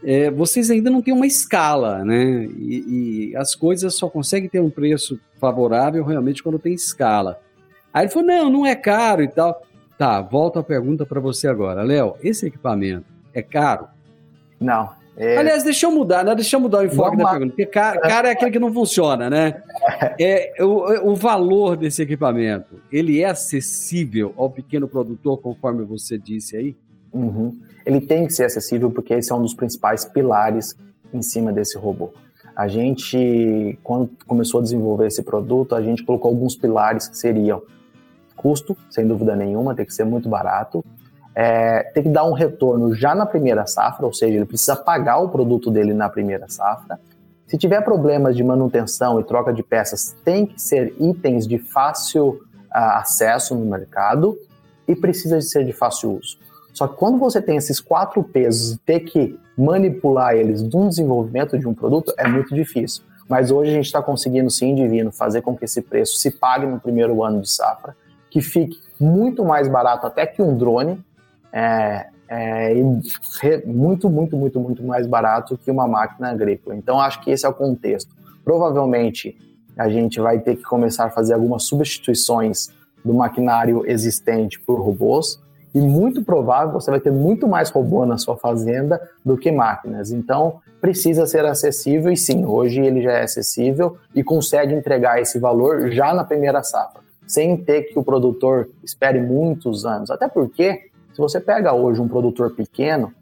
é, 0.04 0.32
vocês 0.32 0.70
ainda 0.70 0.90
não 0.90 1.02
têm 1.02 1.14
uma 1.14 1.28
escala, 1.28 2.04
né? 2.06 2.46
E, 2.58 3.32
e, 3.32 3.36
as 3.36 3.56
coisas 3.56 3.96
só 3.96 4.10
conseguem 4.10 4.50
ter 4.50 4.62
um 4.62 4.70
preço 4.70 5.20
favorável 5.40 6.04
realmente 6.04 6.42
quando 6.42 6.60
tem 6.60 6.74
escala. 6.74 7.42
Aí 7.94 8.06
ele 8.06 8.12
falou, 8.12 8.28
não, 8.28 8.50
não 8.50 8.66
é 8.66 8.76
caro 8.76 9.22
e 9.22 9.28
tal. 9.28 9.62
Tá, 9.98 10.20
volto 10.22 10.60
a 10.60 10.64
pergunta 10.64 11.06
para 11.06 11.20
você 11.20 11.48
agora. 11.48 11.84
Léo, 11.84 12.16
esse 12.24 12.48
equipamento 12.48 13.06
é 13.34 13.42
caro? 13.42 13.88
Não, 14.60 14.90
é... 15.16 15.38
Aliás, 15.38 15.64
deixa 15.64 15.86
eu 15.86 15.92
mudar, 15.92 16.26
né? 16.26 16.34
Deixa 16.34 16.56
eu 16.56 16.60
mudar 16.60 16.80
o 16.80 16.86
enfoque 16.86 17.16
Vamos 17.16 17.24
da 17.24 17.30
pergunta. 17.30 17.52
Porque 17.52 17.66
cara, 17.66 18.00
cara, 18.02 18.30
é 18.30 18.32
aquele 18.32 18.52
que 18.52 18.60
não 18.60 18.74
funciona, 18.74 19.30
né? 19.30 19.62
É, 20.20 20.54
o, 20.60 21.12
o 21.12 21.16
valor 21.16 21.78
desse 21.78 22.02
equipamento, 22.02 22.82
ele 22.92 23.22
é 23.22 23.26
acessível 23.26 24.34
ao 24.36 24.50
pequeno 24.50 24.88
produtor, 24.88 25.40
conforme 25.40 25.84
você 25.84 26.18
disse 26.18 26.58
aí? 26.58 26.76
Uhum. 27.12 27.56
Ele 27.86 28.02
tem 28.02 28.26
que 28.26 28.34
ser 28.34 28.46
acessível 28.46 28.90
porque 28.90 29.14
esse 29.14 29.32
é 29.32 29.36
um 29.36 29.42
dos 29.42 29.54
principais 29.54 30.04
pilares 30.04 30.76
em 31.14 31.22
cima 31.22 31.54
desse 31.54 31.78
robô. 31.78 32.12
A 32.56 32.68
gente, 32.68 33.78
quando 33.84 34.10
começou 34.26 34.60
a 34.60 34.64
desenvolver 34.64 35.08
esse 35.08 35.22
produto, 35.22 35.76
a 35.76 35.82
gente 35.82 36.04
colocou 36.04 36.30
alguns 36.30 36.56
pilares 36.56 37.08
que 37.08 37.18
seriam 37.18 37.62
custo, 38.44 38.78
sem 38.90 39.08
dúvida 39.08 39.36
nenhuma, 39.36 39.74
tem 39.74 39.86
que 39.86 39.94
ser 39.94 40.04
muito 40.04 40.28
barato, 40.28 40.84
é, 41.34 41.84
tem 41.94 42.04
que 42.04 42.10
dar 42.10 42.26
um 42.26 42.34
retorno 42.34 42.94
já 42.94 43.16
na 43.16 43.26
primeira 43.26 43.66
safra, 43.66 44.06
ou 44.06 44.14
seja, 44.14 44.36
ele 44.36 44.46
precisa 44.46 44.76
pagar 44.76 45.20
o 45.20 45.30
produto 45.30 45.72
dele 45.72 45.94
na 45.94 46.10
primeira 46.10 46.48
safra. 46.50 47.00
Se 47.48 47.58
tiver 47.58 47.82
problemas 47.82 48.36
de 48.36 48.44
manutenção 48.44 49.20
e 49.20 49.24
troca 49.24 49.54
de 49.54 49.64
peças, 49.64 50.16
tem 50.26 50.46
que 50.46 50.62
ser 50.62 50.94
itens 51.00 51.48
de 51.48 51.58
fácil 51.58 52.30
uh, 52.30 52.40
acesso 52.72 53.56
no 53.56 53.66
mercado 53.66 54.38
e 54.88 54.96
precisa 54.96 55.40
de 55.40 55.46
ser 55.46 55.66
de 55.66 55.72
fácil 55.72 56.18
uso. 56.18 56.38
Só 56.74 56.88
que 56.88 56.98
quando 56.98 57.18
você 57.18 57.42
tem 57.42 57.56
esses 57.56 57.80
quatro 57.80 58.24
pesos 58.24 58.74
e 58.74 58.78
ter 58.80 59.02
que 59.02 59.40
manipular 59.58 60.36
eles 60.36 60.62
no 60.62 60.90
desenvolvimento 60.90 61.58
de 61.58 61.68
um 61.68 61.74
produto, 61.74 62.14
é 62.18 62.28
muito 62.28 62.54
difícil. 62.54 63.04
Mas 63.30 63.52
hoje 63.52 63.72
a 63.72 63.74
gente 63.74 63.86
está 63.86 64.02
conseguindo, 64.02 64.50
sim, 64.50 64.76
divino, 64.76 65.12
fazer 65.12 65.42
com 65.42 65.56
que 65.56 65.66
esse 65.66 65.82
preço 65.82 66.18
se 66.18 66.32
pague 66.32 66.66
no 66.66 66.80
primeiro 66.80 67.24
ano 67.24 67.42
de 67.42 67.50
safra, 67.50 67.96
que 68.34 68.42
fique 68.42 68.80
muito 69.00 69.46
mais 69.46 69.68
barato 69.68 70.08
até 70.08 70.26
que 70.26 70.42
um 70.42 70.58
drone, 70.58 71.00
é, 71.52 72.08
é, 72.28 72.74
muito, 73.64 74.10
muito, 74.10 74.36
muito, 74.36 74.60
muito 74.60 74.84
mais 74.84 75.06
barato 75.06 75.56
que 75.56 75.70
uma 75.70 75.88
máquina 75.88 76.32
agrícola. 76.32 76.76
Então, 76.76 77.00
acho 77.00 77.22
que 77.22 77.30
esse 77.30 77.46
é 77.46 77.50
o 77.50 77.54
contexto. 77.54 78.10
Provavelmente, 78.44 79.38
a 79.78 79.88
gente 79.88 80.20
vai 80.20 80.40
ter 80.40 80.56
que 80.56 80.64
começar 80.64 81.06
a 81.06 81.10
fazer 81.12 81.36
algumas 81.36 81.66
substituições 81.66 82.70
do 83.06 83.14
maquinário 83.14 83.84
existente 83.86 84.60
por 84.60 84.82
robôs, 84.82 85.40
e 85.76 85.80
muito 85.80 86.24
provável 86.24 86.74
você 86.74 86.90
vai 86.90 87.00
ter 87.00 87.12
muito 87.12 87.48
mais 87.48 87.70
robô 87.70 88.04
na 88.04 88.18
sua 88.18 88.36
fazenda 88.36 89.00
do 89.24 89.38
que 89.38 89.52
máquinas. 89.52 90.12
Então, 90.12 90.60
precisa 90.82 91.28
ser 91.28 91.46
acessível, 91.46 92.12
e 92.12 92.18
sim, 92.18 92.46
hoje 92.46 92.82
ele 92.82 93.04
já 93.04 93.12
é 93.12 93.24
acessível 93.24 93.96
e 94.16 94.24
consegue 94.24 94.74
entregar 94.74 95.22
esse 95.22 95.38
valor 95.38 95.92
já 95.92 96.16
na 96.16 96.24
primeira 96.24 96.64
safra, 96.64 97.03
sem 97.26 97.58
ter 97.58 97.84
que 97.84 97.98
o 97.98 98.04
produtor 98.04 98.70
espere 98.84 99.20
muitos 99.22 99.86
anos. 99.86 100.12
Até 100.12 100.28
porque 100.28 100.90
se 101.14 101.18
você 101.18 101.40
pega 101.40 101.74
hoje 101.74 102.02
um 102.02 102.08
produtor 102.08 102.56
pequeno, 102.56 103.14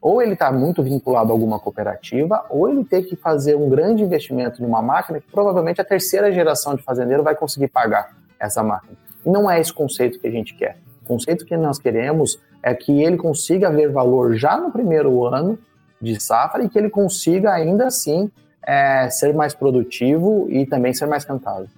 ou 0.00 0.22
ele 0.22 0.34
está 0.34 0.52
muito 0.52 0.82
vinculado 0.82 1.30
a 1.30 1.34
alguma 1.34 1.58
cooperativa, 1.58 2.44
ou 2.48 2.68
ele 2.68 2.84
tem 2.84 3.02
que 3.02 3.16
fazer 3.16 3.56
um 3.56 3.68
grande 3.68 4.02
investimento 4.02 4.62
numa 4.62 4.80
máquina 4.80 5.20
que 5.20 5.30
provavelmente 5.30 5.80
a 5.80 5.84
terceira 5.84 6.30
geração 6.32 6.74
de 6.74 6.82
fazendeiro 6.82 7.22
vai 7.22 7.34
conseguir 7.34 7.68
pagar 7.68 8.16
essa 8.38 8.62
máquina. 8.62 8.94
E 9.24 9.30
não 9.30 9.50
é 9.50 9.60
esse 9.60 9.72
conceito 9.72 10.20
que 10.20 10.26
a 10.26 10.30
gente 10.30 10.54
quer. 10.54 10.78
O 11.02 11.08
conceito 11.08 11.44
que 11.44 11.56
nós 11.56 11.78
queremos 11.78 12.38
é 12.62 12.74
que 12.74 13.02
ele 13.02 13.16
consiga 13.16 13.70
ver 13.70 13.90
valor 13.90 14.34
já 14.34 14.56
no 14.56 14.70
primeiro 14.70 15.24
ano 15.24 15.58
de 16.00 16.20
safra 16.20 16.62
e 16.62 16.68
que 16.68 16.78
ele 16.78 16.90
consiga 16.90 17.52
ainda 17.52 17.86
assim 17.86 18.30
é, 18.64 19.08
ser 19.10 19.34
mais 19.34 19.54
produtivo 19.54 20.46
e 20.50 20.66
também 20.66 20.92
ser 20.92 21.06
mais 21.06 21.24
rentável. 21.24 21.68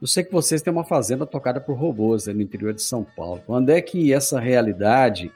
Eu 0.00 0.06
sei 0.06 0.22
que 0.22 0.32
vocês 0.32 0.60
têm 0.60 0.72
uma 0.72 0.84
fazenda 0.84 1.24
tocada 1.24 1.58
por 1.58 1.74
robôs 1.74 2.26
né, 2.26 2.34
no 2.34 2.42
interior 2.42 2.74
de 2.74 2.82
São 2.82 3.04
Paulo. 3.16 3.40
Quando 3.46 3.70
é 3.70 3.80
que 3.80 4.12
essa 4.12 4.38
realidade 4.38 5.32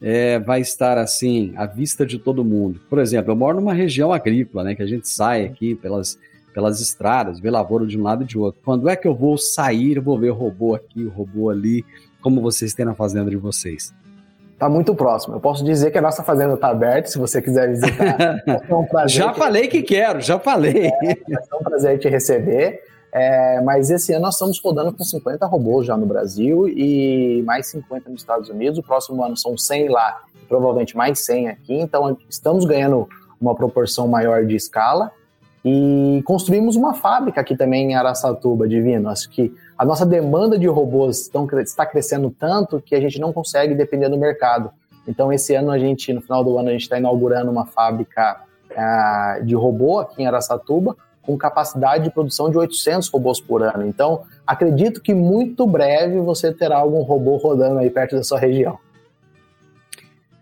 é, 0.00 0.38
vai 0.38 0.60
estar 0.60 0.98
assim 0.98 1.54
à 1.56 1.64
vista 1.64 2.04
de 2.04 2.18
todo 2.18 2.44
mundo? 2.44 2.80
Por 2.90 2.98
exemplo, 2.98 3.32
eu 3.32 3.36
moro 3.36 3.60
numa 3.60 3.72
região 3.72 4.12
agrícola, 4.12 4.62
né, 4.64 4.74
que 4.74 4.82
a 4.82 4.86
gente 4.86 5.08
sai 5.08 5.46
aqui 5.46 5.74
pelas, 5.74 6.18
pelas 6.52 6.80
estradas, 6.80 7.40
vê 7.40 7.50
lavoura 7.50 7.86
de 7.86 7.98
um 7.98 8.02
lado 8.02 8.24
e 8.24 8.26
de 8.26 8.36
outro. 8.36 8.60
Quando 8.62 8.90
é 8.90 8.94
que 8.94 9.08
eu 9.08 9.14
vou 9.14 9.38
sair, 9.38 9.98
vou 10.00 10.18
ver 10.18 10.32
o 10.32 10.34
robô 10.34 10.74
aqui, 10.74 11.04
o 11.04 11.10
robô 11.10 11.48
ali, 11.48 11.82
como 12.20 12.42
vocês 12.42 12.74
têm 12.74 12.84
na 12.84 12.94
fazenda 12.94 13.30
de 13.30 13.36
vocês? 13.36 13.94
Está 14.52 14.68
muito 14.68 14.94
próximo. 14.94 15.36
Eu 15.36 15.40
posso 15.40 15.64
dizer 15.64 15.92
que 15.92 15.98
a 15.98 16.02
nossa 16.02 16.22
fazenda 16.22 16.54
está 16.54 16.68
aberta, 16.68 17.08
se 17.08 17.16
você 17.16 17.40
quiser 17.40 17.68
visitar. 17.70 18.42
É 18.68 18.74
um 18.74 19.08
já 19.08 19.32
falei 19.32 19.68
que 19.68 19.82
quero, 19.82 20.20
já 20.20 20.38
falei. 20.38 20.88
É, 20.88 21.10
é 21.12 21.54
um 21.54 21.62
prazer 21.62 21.98
te 21.98 22.08
receber. 22.08 22.82
É, 23.12 23.60
mas 23.62 23.90
esse 23.90 24.12
ano 24.12 24.22
nós 24.22 24.34
estamos 24.34 24.60
rodando 24.62 24.92
com 24.92 25.02
50 25.02 25.46
robôs 25.46 25.86
já 25.86 25.96
no 25.96 26.06
Brasil 26.06 26.68
e 26.68 27.42
mais 27.46 27.68
50 27.68 28.10
nos 28.10 28.20
Estados 28.20 28.48
Unidos. 28.48 28.78
O 28.78 28.82
próximo 28.82 29.24
ano 29.24 29.36
são 29.36 29.56
100 29.56 29.88
lá, 29.88 30.22
provavelmente 30.46 30.96
mais 30.96 31.24
100 31.24 31.48
aqui. 31.48 31.74
Então 31.74 32.16
estamos 32.28 32.64
ganhando 32.64 33.08
uma 33.40 33.54
proporção 33.54 34.06
maior 34.06 34.44
de 34.44 34.56
escala 34.56 35.10
e 35.64 36.22
construímos 36.24 36.76
uma 36.76 36.94
fábrica 36.94 37.40
aqui 37.40 37.56
também 37.56 37.90
em 37.90 37.94
Araçatuba, 37.94 38.68
Divino. 38.68 39.08
Acho 39.08 39.28
que 39.30 39.52
a 39.76 39.84
nossa 39.84 40.04
demanda 40.04 40.58
de 40.58 40.66
robôs 40.66 41.30
está 41.64 41.86
crescendo 41.86 42.30
tanto 42.30 42.80
que 42.80 42.94
a 42.94 43.00
gente 43.00 43.18
não 43.18 43.32
consegue 43.32 43.74
depender 43.74 44.08
do 44.08 44.18
mercado. 44.18 44.70
Então 45.06 45.32
esse 45.32 45.54
ano 45.54 45.70
a 45.70 45.78
gente, 45.78 46.12
no 46.12 46.20
final 46.20 46.44
do 46.44 46.58
ano, 46.58 46.68
a 46.68 46.72
gente 46.72 46.82
está 46.82 46.98
inaugurando 46.98 47.50
uma 47.50 47.64
fábrica 47.64 48.42
uh, 48.70 49.44
de 49.44 49.54
robô 49.54 49.98
aqui 49.98 50.22
em 50.22 50.26
Araçatuba 50.26 50.94
com 51.28 51.36
capacidade 51.36 52.04
de 52.04 52.10
produção 52.10 52.50
de 52.50 52.56
800 52.56 53.06
robôs 53.08 53.38
por 53.38 53.62
ano. 53.62 53.86
Então, 53.86 54.22
acredito 54.46 55.02
que 55.02 55.12
muito 55.12 55.66
breve 55.66 56.18
você 56.20 56.50
terá 56.54 56.78
algum 56.78 57.02
robô 57.02 57.36
rodando 57.36 57.78
aí 57.78 57.90
perto 57.90 58.16
da 58.16 58.24
sua 58.24 58.38
região. 58.38 58.78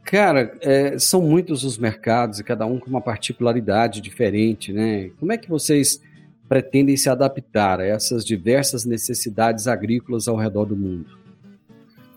Cara, 0.05 0.57
é, 0.61 0.97
são 0.97 1.21
muitos 1.21 1.65
os 1.65 1.77
mercados 1.77 2.39
e 2.39 2.45
cada 2.45 2.65
um 2.67 2.79
com 2.79 2.89
uma 2.89 3.01
particularidade 3.01 4.01
diferente, 4.01 4.73
né? 4.73 5.11
Como 5.19 5.33
é 5.33 5.37
que 5.37 5.49
vocês 5.49 6.01
pretendem 6.49 6.97
se 6.97 7.11
adaptar 7.11 7.81
a 7.81 7.85
essas 7.85 8.25
diversas 8.25 8.85
necessidades 8.85 9.67
agrícolas 9.67 10.29
ao 10.29 10.37
redor 10.37 10.67
do 10.67 10.77
mundo? 10.77 11.19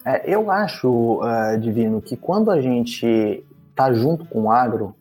É, 0.05 0.31
eu 0.31 0.51
acho, 0.51 1.23
uh, 1.23 1.59
Divino, 1.59 2.03
que 2.03 2.15
quando 2.15 2.51
a 2.51 2.61
gente 2.61 3.43
está 3.71 3.91
junto 3.91 4.25
com 4.25 4.43
o 4.43 4.51
agro, 4.51 4.95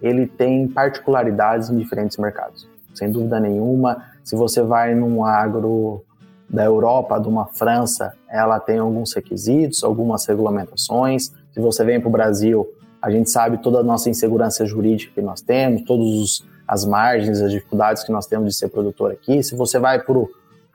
ele 0.00 0.26
tem 0.26 0.66
particularidades 0.66 1.70
em 1.70 1.78
diferentes 1.78 2.16
mercados. 2.16 2.71
Sem 2.94 3.10
dúvida 3.10 3.40
nenhuma, 3.40 4.04
se 4.22 4.36
você 4.36 4.62
vai 4.62 4.94
num 4.94 5.24
agro 5.24 6.04
da 6.48 6.64
Europa, 6.64 7.18
de 7.18 7.28
uma 7.28 7.46
França, 7.46 8.12
ela 8.28 8.60
tem 8.60 8.78
alguns 8.78 9.14
requisitos, 9.14 9.82
algumas 9.82 10.26
regulamentações. 10.26 11.32
Se 11.52 11.60
você 11.60 11.82
vem 11.84 11.98
para 11.98 12.08
o 12.08 12.12
Brasil, 12.12 12.68
a 13.00 13.10
gente 13.10 13.30
sabe 13.30 13.58
toda 13.58 13.78
a 13.78 13.82
nossa 13.82 14.10
insegurança 14.10 14.66
jurídica 14.66 15.14
que 15.14 15.22
nós 15.22 15.40
temos, 15.40 15.82
todas 15.82 16.44
as 16.68 16.84
margens, 16.84 17.40
as 17.40 17.50
dificuldades 17.50 18.04
que 18.04 18.12
nós 18.12 18.26
temos 18.26 18.52
de 18.52 18.58
ser 18.58 18.68
produtor 18.68 19.10
aqui. 19.10 19.42
Se 19.42 19.56
você 19.56 19.78
vai 19.78 20.00
para 20.00 20.16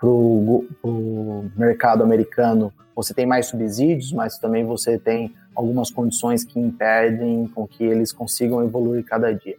o 0.03 1.45
mercado 1.55 2.03
americano, 2.03 2.73
você 2.95 3.13
tem 3.13 3.25
mais 3.25 3.45
subsídios, 3.45 4.11
mas 4.11 4.39
também 4.39 4.65
você 4.65 4.97
tem 4.97 5.33
algumas 5.55 5.91
condições 5.91 6.43
que 6.43 6.59
impedem 6.59 7.47
com 7.47 7.67
que 7.67 7.83
eles 7.83 8.11
consigam 8.11 8.63
evoluir 8.63 9.05
cada 9.05 9.31
dia. 9.33 9.57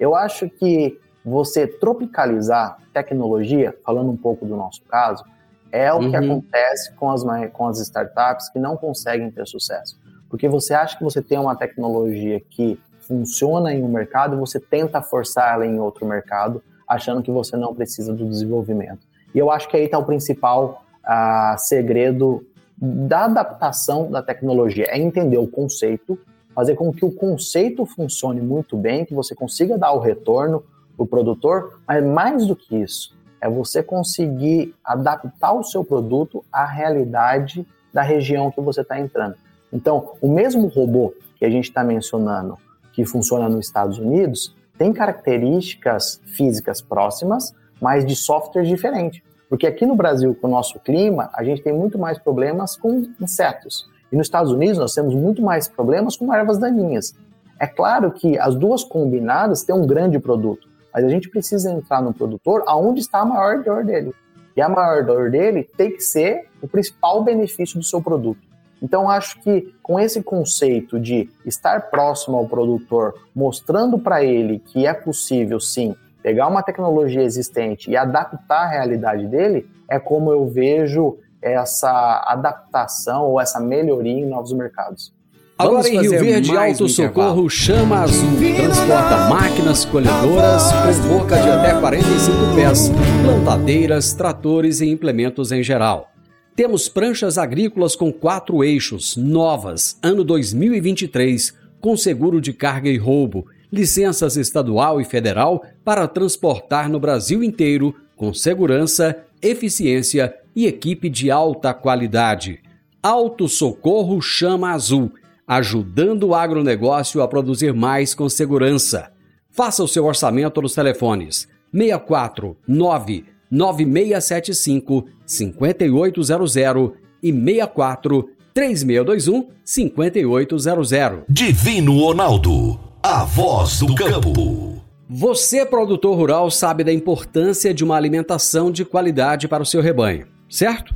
Eu 0.00 0.14
acho 0.14 0.48
que 0.48 0.98
você 1.28 1.66
tropicalizar 1.66 2.78
tecnologia, 2.92 3.76
falando 3.84 4.10
um 4.10 4.16
pouco 4.16 4.46
do 4.46 4.56
nosso 4.56 4.82
caso, 4.84 5.24
é 5.70 5.92
o 5.92 5.98
uhum. 5.98 6.10
que 6.10 6.16
acontece 6.16 6.92
com 6.94 7.10
as, 7.10 7.22
com 7.52 7.66
as 7.66 7.78
startups 7.80 8.48
que 8.48 8.58
não 8.58 8.76
conseguem 8.76 9.30
ter 9.30 9.46
sucesso. 9.46 9.98
Porque 10.28 10.48
você 10.48 10.74
acha 10.74 10.96
que 10.96 11.04
você 11.04 11.22
tem 11.22 11.38
uma 11.38 11.56
tecnologia 11.56 12.40
que 12.40 12.80
funciona 13.00 13.72
em 13.72 13.82
um 13.82 13.88
mercado 13.88 14.36
e 14.36 14.38
você 14.38 14.60
tenta 14.60 15.00
forçar 15.00 15.54
ela 15.54 15.66
em 15.66 15.80
outro 15.80 16.06
mercado, 16.06 16.62
achando 16.86 17.22
que 17.22 17.30
você 17.30 17.56
não 17.56 17.74
precisa 17.74 18.12
do 18.12 18.26
desenvolvimento. 18.26 19.06
E 19.34 19.38
eu 19.38 19.50
acho 19.50 19.68
que 19.68 19.76
aí 19.76 19.84
está 19.84 19.98
o 19.98 20.04
principal 20.04 20.84
uh, 21.04 21.58
segredo 21.58 22.46
da 22.76 23.24
adaptação 23.24 24.10
da 24.10 24.22
tecnologia, 24.22 24.86
é 24.88 24.98
entender 24.98 25.38
o 25.38 25.48
conceito, 25.48 26.18
fazer 26.54 26.76
com 26.76 26.92
que 26.92 27.04
o 27.04 27.10
conceito 27.10 27.84
funcione 27.84 28.40
muito 28.40 28.76
bem, 28.76 29.04
que 29.04 29.14
você 29.14 29.34
consiga 29.34 29.76
dar 29.76 29.92
o 29.92 29.98
retorno 29.98 30.62
o 30.98 31.06
produtor, 31.06 31.80
mas 31.86 32.04
mais 32.04 32.46
do 32.46 32.56
que 32.56 32.76
isso, 32.76 33.16
é 33.40 33.48
você 33.48 33.82
conseguir 33.82 34.74
adaptar 34.84 35.52
o 35.52 35.62
seu 35.62 35.84
produto 35.84 36.44
à 36.52 36.64
realidade 36.64 37.66
da 37.92 38.02
região 38.02 38.50
que 38.50 38.60
você 38.60 38.80
está 38.80 38.98
entrando. 38.98 39.36
Então, 39.72 40.14
o 40.20 40.28
mesmo 40.28 40.66
robô 40.66 41.14
que 41.38 41.44
a 41.44 41.50
gente 41.50 41.68
está 41.68 41.84
mencionando, 41.84 42.58
que 42.92 43.04
funciona 43.04 43.48
nos 43.48 43.66
Estados 43.66 43.98
Unidos, 43.98 44.54
tem 44.76 44.92
características 44.92 46.20
físicas 46.24 46.80
próximas, 46.80 47.54
mas 47.80 48.04
de 48.04 48.16
software 48.16 48.64
diferente. 48.64 49.22
Porque 49.48 49.66
aqui 49.66 49.86
no 49.86 49.94
Brasil, 49.94 50.34
com 50.34 50.46
o 50.46 50.50
nosso 50.50 50.78
clima, 50.80 51.30
a 51.32 51.42
gente 51.44 51.62
tem 51.62 51.72
muito 51.72 51.98
mais 51.98 52.18
problemas 52.18 52.76
com 52.76 53.06
insetos. 53.20 53.88
E 54.10 54.16
nos 54.16 54.26
Estados 54.26 54.52
Unidos, 54.52 54.78
nós 54.78 54.94
temos 54.94 55.14
muito 55.14 55.42
mais 55.42 55.68
problemas 55.68 56.16
com 56.16 56.32
ervas 56.34 56.58
daninhas. 56.58 57.14
É 57.58 57.66
claro 57.66 58.10
que 58.12 58.38
as 58.38 58.54
duas 58.54 58.84
combinadas 58.84 59.62
têm 59.64 59.74
um 59.74 59.86
grande 59.86 60.18
produto, 60.18 60.68
mas 60.98 61.04
a 61.04 61.08
gente 61.08 61.28
precisa 61.28 61.70
entrar 61.70 62.02
no 62.02 62.12
produtor 62.12 62.64
aonde 62.66 62.98
está 62.98 63.20
a 63.20 63.24
maior 63.24 63.62
dor 63.62 63.84
dele. 63.84 64.12
E 64.56 64.60
a 64.60 64.68
maior 64.68 65.04
dor 65.04 65.30
dele 65.30 65.62
tem 65.76 65.92
que 65.92 66.00
ser 66.00 66.48
o 66.60 66.66
principal 66.66 67.22
benefício 67.22 67.78
do 67.78 67.84
seu 67.84 68.02
produto. 68.02 68.40
Então, 68.82 69.08
acho 69.08 69.40
que 69.40 69.72
com 69.80 70.00
esse 70.00 70.20
conceito 70.24 70.98
de 70.98 71.30
estar 71.46 71.82
próximo 71.82 72.36
ao 72.36 72.48
produtor, 72.48 73.14
mostrando 73.32 73.96
para 73.96 74.24
ele 74.24 74.58
que 74.58 74.88
é 74.88 74.92
possível 74.92 75.60
sim 75.60 75.94
pegar 76.20 76.48
uma 76.48 76.64
tecnologia 76.64 77.22
existente 77.22 77.88
e 77.88 77.96
adaptar 77.96 78.64
a 78.64 78.68
realidade 78.68 79.28
dele, 79.28 79.70
é 79.88 80.00
como 80.00 80.32
eu 80.32 80.48
vejo 80.48 81.16
essa 81.40 82.24
adaptação 82.26 83.26
ou 83.26 83.40
essa 83.40 83.60
melhoria 83.60 84.18
em 84.18 84.26
novos 84.26 84.52
mercados. 84.52 85.14
Agora 85.58 85.88
em 85.88 86.00
Rio 86.00 86.10
Verde, 86.12 86.56
Alto 86.56 86.88
Socorro 86.88 87.50
Chama 87.50 88.02
Azul 88.02 88.30
transporta 88.56 89.28
máquinas 89.28 89.84
colhedoras 89.84 90.62
com 90.70 91.08
boca 91.08 91.36
de 91.36 91.48
até 91.48 91.74
45 91.80 92.54
pés, 92.54 92.92
plantadeiras, 93.24 94.12
tratores 94.12 94.80
e 94.80 94.86
implementos 94.86 95.50
em 95.50 95.60
geral. 95.60 96.12
Temos 96.54 96.88
pranchas 96.88 97.38
agrícolas 97.38 97.96
com 97.96 98.12
quatro 98.12 98.62
eixos, 98.62 99.16
novas, 99.16 99.98
ano 100.00 100.22
2023, 100.22 101.52
com 101.80 101.96
seguro 101.96 102.40
de 102.40 102.52
carga 102.52 102.88
e 102.88 102.96
roubo, 102.96 103.46
licenças 103.72 104.36
estadual 104.36 105.00
e 105.00 105.04
federal 105.04 105.64
para 105.84 106.06
transportar 106.06 106.88
no 106.88 107.00
Brasil 107.00 107.42
inteiro 107.42 107.92
com 108.16 108.32
segurança, 108.32 109.24
eficiência 109.42 110.32
e 110.54 110.66
equipe 110.66 111.10
de 111.10 111.32
alta 111.32 111.74
qualidade. 111.74 112.60
Alto 113.02 113.48
Socorro 113.48 114.20
Chama 114.20 114.70
Azul 114.70 115.10
ajudando 115.48 116.24
o 116.24 116.34
agronegócio 116.34 117.22
a 117.22 117.26
produzir 117.26 117.72
mais 117.72 118.14
com 118.14 118.28
segurança. 118.28 119.10
Faça 119.50 119.82
o 119.82 119.88
seu 119.88 120.04
orçamento 120.04 120.60
nos 120.60 120.74
telefones 120.74 121.48
64 121.72 122.54
9 122.68 123.24
9675 123.50 125.06
5800 125.24 126.92
e 127.22 127.32
64 127.32 128.28
3621 128.52 129.48
5800. 129.64 131.20
Divino 131.28 131.98
Ronaldo, 131.98 132.78
a 133.02 133.24
voz 133.24 133.78
do 133.78 133.94
campo. 133.94 134.82
Você, 135.08 135.64
produtor 135.64 136.14
rural, 136.14 136.50
sabe 136.50 136.84
da 136.84 136.92
importância 136.92 137.72
de 137.72 137.82
uma 137.82 137.96
alimentação 137.96 138.70
de 138.70 138.84
qualidade 138.84 139.48
para 139.48 139.62
o 139.62 139.66
seu 139.66 139.80
rebanho, 139.80 140.26
certo? 140.50 140.94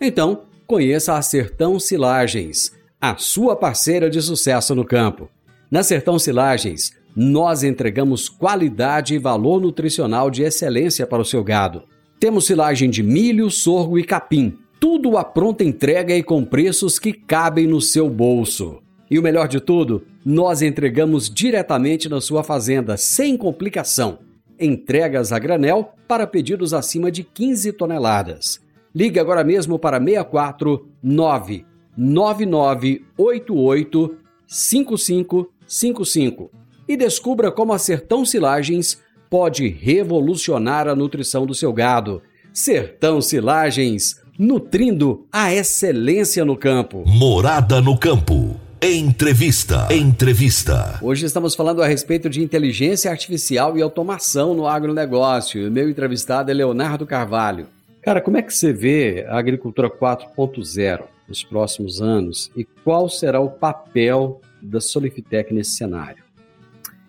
Então, 0.00 0.42
conheça 0.64 1.14
a 1.14 1.22
Sertão 1.22 1.80
Silagens 1.80 2.77
a 3.00 3.16
sua 3.16 3.54
parceira 3.54 4.10
de 4.10 4.20
sucesso 4.20 4.74
no 4.74 4.84
campo. 4.84 5.30
Na 5.70 5.84
Sertão 5.84 6.18
Silagens, 6.18 6.92
nós 7.14 7.62
entregamos 7.62 8.28
qualidade 8.28 9.14
e 9.14 9.18
valor 9.18 9.60
nutricional 9.60 10.30
de 10.30 10.42
excelência 10.42 11.06
para 11.06 11.22
o 11.22 11.24
seu 11.24 11.44
gado. 11.44 11.84
Temos 12.18 12.46
silagem 12.46 12.90
de 12.90 13.02
milho, 13.02 13.50
sorgo 13.50 13.98
e 13.98 14.04
capim, 14.04 14.58
tudo 14.80 15.16
à 15.16 15.22
pronta 15.22 15.62
entrega 15.62 16.14
e 16.14 16.24
com 16.24 16.44
preços 16.44 16.98
que 16.98 17.12
cabem 17.12 17.68
no 17.68 17.80
seu 17.80 18.10
bolso. 18.10 18.82
E 19.08 19.16
o 19.16 19.22
melhor 19.22 19.46
de 19.46 19.60
tudo, 19.60 20.04
nós 20.24 20.60
entregamos 20.60 21.30
diretamente 21.30 22.08
na 22.08 22.20
sua 22.20 22.42
fazenda, 22.42 22.96
sem 22.96 23.36
complicação. 23.36 24.18
Entregas 24.58 25.32
a 25.32 25.38
granel 25.38 25.92
para 26.08 26.26
pedidos 26.26 26.74
acima 26.74 27.12
de 27.12 27.22
15 27.22 27.72
toneladas. 27.74 28.60
Ligue 28.92 29.20
agora 29.20 29.44
mesmo 29.44 29.78
para 29.78 30.00
649 30.00 31.67
9988 31.98 34.16
5555 34.46 36.50
e 36.88 36.96
descubra 36.96 37.50
como 37.50 37.72
a 37.72 37.78
Sertão 37.78 38.24
Silagens 38.24 39.00
pode 39.28 39.66
revolucionar 39.68 40.86
a 40.86 40.94
nutrição 40.94 41.44
do 41.44 41.54
seu 41.54 41.72
gado. 41.72 42.22
Sertão 42.54 43.20
Silagens, 43.20 44.22
nutrindo 44.38 45.26
a 45.30 45.52
excelência 45.52 46.44
no 46.44 46.56
campo. 46.56 47.02
Morada 47.04 47.80
no 47.80 47.98
campo. 47.98 48.54
Entrevista. 48.80 49.88
Entrevista. 49.90 51.00
Hoje 51.02 51.26
estamos 51.26 51.56
falando 51.56 51.82
a 51.82 51.86
respeito 51.86 52.30
de 52.30 52.40
inteligência 52.40 53.10
artificial 53.10 53.76
e 53.76 53.82
automação 53.82 54.54
no 54.54 54.68
agronegócio. 54.68 55.66
O 55.66 55.70
meu 55.70 55.90
entrevistado 55.90 56.52
é 56.52 56.54
Leonardo 56.54 57.04
Carvalho. 57.04 57.66
Cara, 58.00 58.20
como 58.20 58.36
é 58.36 58.42
que 58.42 58.54
você 58.54 58.72
vê 58.72 59.26
a 59.28 59.36
agricultura 59.36 59.90
4.0? 59.90 61.17
Nos 61.28 61.44
próximos 61.44 62.00
anos 62.00 62.50
e 62.56 62.64
qual 62.64 63.08
será 63.08 63.40
o 63.40 63.50
papel 63.50 64.40
da 64.62 64.80
Solifitec 64.80 65.52
nesse 65.52 65.72
cenário? 65.72 66.24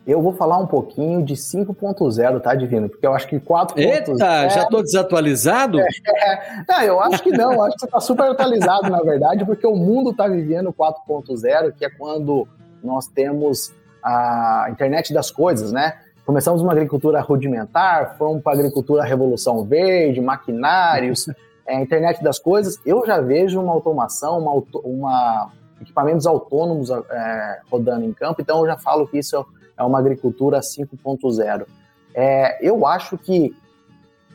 Eu 0.05 0.21
vou 0.23 0.34
falar 0.34 0.58
um 0.58 0.65
pouquinho 0.65 1.23
de 1.23 1.36
5.0, 1.36 2.41
tá, 2.41 2.55
Divino? 2.55 2.89
Porque 2.89 3.05
eu 3.05 3.13
acho 3.13 3.27
que 3.27 3.39
4.0... 3.39 3.77
Eita, 3.77 4.17
já 4.17 4.63
estou 4.63 4.82
desatualizado? 4.82 5.77
É, 6.21 6.63
não, 6.67 6.82
eu 6.82 6.99
acho 7.01 7.23
que 7.23 7.32
não. 7.32 7.62
acho 7.62 7.75
que 7.75 7.82
você 7.82 7.86
está 7.86 7.99
super 7.99 8.32
atualizado, 8.32 8.89
na 8.89 9.01
verdade, 9.01 9.45
porque 9.45 9.65
o 9.65 9.75
mundo 9.75 10.12
está 10.12 10.27
vivendo 10.27 10.73
4.0, 10.73 11.73
que 11.73 11.86
é 11.86 11.89
quando 11.89 12.47
nós 12.84 13.08
temos 13.08 13.71
a 14.03 14.67
internet 14.71 15.13
das 15.13 15.32
coisas, 15.32 15.71
né? 15.71 15.93
Começamos 16.25 16.62
uma 16.62 16.71
agricultura 16.71 17.21
rudimentar, 17.21 18.15
fomos 18.17 18.41
para 18.41 18.53
a 18.53 18.60
agricultura 18.60 19.03
revolução 19.03 19.63
verde, 19.63 20.21
maquinários, 20.21 21.27
é, 21.69 21.82
internet 21.82 22.23
das 22.23 22.39
coisas, 22.39 22.79
eu 22.86 23.05
já 23.05 23.21
vejo 23.21 23.62
uma 23.62 23.71
automação, 23.71 24.39
uma, 24.39 24.63
uma 24.84 25.51
equipamentos 25.79 26.25
autônomos 26.25 26.89
é, 26.89 27.62
rodando 27.71 28.03
em 28.03 28.12
campo, 28.12 28.41
então 28.41 28.60
eu 28.60 28.65
já 28.65 28.77
falo 28.77 29.08
que 29.08 29.19
isso 29.19 29.45
é 29.77 29.84
uma 29.84 29.99
agricultura 29.99 30.60
5.0. 30.60 31.65
É, 32.13 32.58
eu 32.67 32.86
acho 32.86 33.17
que 33.17 33.55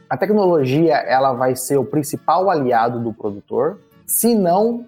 a 0.09 0.16
tecnologia 0.16 0.94
ela 0.94 1.33
vai 1.33 1.57
ser 1.57 1.77
o 1.77 1.85
principal 1.85 2.49
aliado 2.49 3.01
do 3.01 3.12
produtor, 3.12 3.79
se 4.07 4.35
não 4.35 4.87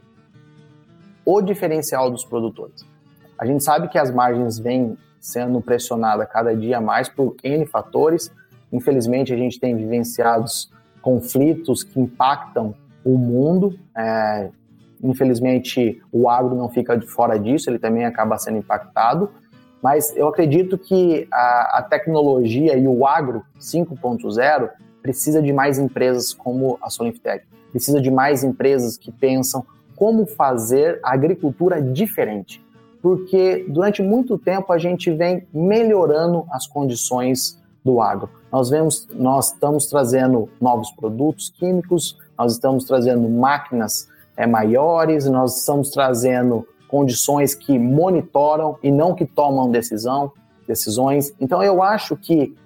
o 1.25 1.43
diferencial 1.43 2.11
dos 2.11 2.25
produtores. 2.25 2.87
A 3.39 3.45
gente 3.45 3.65
sabe 3.65 3.89
que 3.89 3.99
as 3.99 4.11
margens 4.11 4.59
vêm 4.59 4.97
sendo 5.21 5.61
pressionadas 5.61 6.29
cada 6.31 6.55
dia 6.55 6.81
mais 6.81 7.09
por 7.09 7.35
N 7.43 7.67
fatores. 7.67 8.33
Infelizmente, 8.73 9.35
a 9.35 9.37
gente 9.37 9.59
tem 9.59 9.77
vivenciados 9.77 10.71
conflitos 11.07 11.85
que 11.85 12.01
impactam 12.01 12.75
o 13.05 13.17
mundo. 13.17 13.79
É, 13.97 14.51
infelizmente, 15.01 16.03
o 16.11 16.29
agro 16.29 16.57
não 16.57 16.69
fica 16.69 16.99
de 16.99 17.07
fora 17.07 17.39
disso, 17.39 17.71
ele 17.71 17.79
também 17.79 18.05
acaba 18.05 18.37
sendo 18.39 18.59
impactado. 18.59 19.31
Mas 19.81 20.17
eu 20.17 20.27
acredito 20.27 20.77
que 20.77 21.29
a, 21.31 21.79
a 21.79 21.83
tecnologia 21.89 22.77
e 22.77 22.89
o 22.89 23.07
agro 23.07 23.45
5.0 23.61 24.69
precisa 25.01 25.41
de 25.41 25.53
mais 25.53 25.79
empresas 25.79 26.35
como 26.35 26.77
a 26.83 26.91
Solinftec, 26.91 27.47
precisa 27.71 28.01
de 28.01 28.11
mais 28.11 28.43
empresas 28.43 28.99
que 28.99 29.13
pensam 29.13 29.65
como 29.95 30.27
fazer 30.27 30.99
a 31.05 31.13
agricultura 31.15 31.81
diferente. 31.81 32.61
Porque 33.01 33.65
durante 33.69 34.03
muito 34.03 34.37
tempo 34.37 34.73
a 34.73 34.79
gente 34.79 35.13
vem 35.13 35.47
melhorando 35.55 36.45
as 36.51 36.67
condições 36.67 37.63
do 37.85 38.01
agro. 38.01 38.29
Nós 38.57 38.71
vemos, 38.71 39.07
nós 39.13 39.53
estamos 39.53 39.85
trazendo 39.85 40.49
novos 40.59 40.91
produtos 40.93 41.51
químicos, 41.51 42.17
nós 42.39 42.53
estamos 42.55 42.85
trazendo 42.85 43.29
máquinas 43.29 44.09
é, 44.35 44.47
maiores, 44.47 45.27
nós 45.27 45.59
estamos 45.59 45.91
trazendo 45.91 46.67
condições 46.89 47.55
que 47.55 47.79
monitoram 47.79 48.79
e 48.83 48.91
não 48.91 49.15
que 49.15 49.27
tomam 49.27 49.71
decisão, 49.71 50.33
decisões. 50.67 51.35
Então 51.39 51.63
eu 51.63 51.83
acho 51.83 52.17
que 52.17 52.57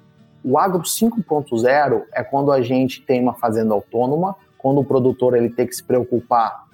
o 0.44 0.56
agro 0.56 0.82
5.0 0.82 2.04
é 2.12 2.22
quando 2.22 2.52
a 2.52 2.62
gente 2.62 3.02
tem 3.02 3.20
uma 3.20 3.34
fazenda 3.34 3.74
autônoma, 3.74 4.36
quando 4.58 4.78
o 4.78 4.84
produtor 4.84 5.36
ele 5.36 5.50
tem 5.50 5.66
que 5.66 5.74
se 5.74 5.82
preocupar 5.82 6.66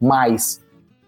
mais 0.00 0.60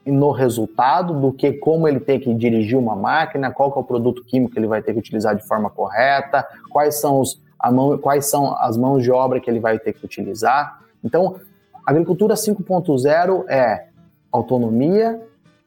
no 0.04 0.32
resultado 0.32 1.20
do 1.20 1.32
que 1.32 1.52
como 1.52 1.86
ele 1.86 2.00
tem 2.00 2.18
que 2.18 2.34
dirigir 2.34 2.76
uma 2.76 2.96
máquina, 2.96 3.52
qual 3.52 3.72
é 3.76 3.78
o 3.78 3.84
produto 3.84 4.24
químico 4.24 4.52
que 4.52 4.58
ele 4.58 4.66
vai 4.66 4.82
ter 4.82 4.92
que 4.92 4.98
utilizar 4.98 5.36
de 5.36 5.46
forma 5.46 5.70
correta, 5.70 6.44
quais 6.68 7.00
são, 7.00 7.20
os, 7.20 7.40
mão, 7.70 7.96
quais 7.98 8.28
são 8.28 8.56
as 8.56 8.76
mãos 8.76 9.02
de 9.02 9.10
obra 9.10 9.40
que 9.40 9.50
ele 9.50 9.60
vai 9.60 9.78
ter 9.78 9.92
que 9.92 10.04
utilizar. 10.04 10.82
Então, 11.04 11.36
agricultura 11.86 12.34
5.0 12.34 13.44
é 13.48 13.86
autonomia, 14.30 15.20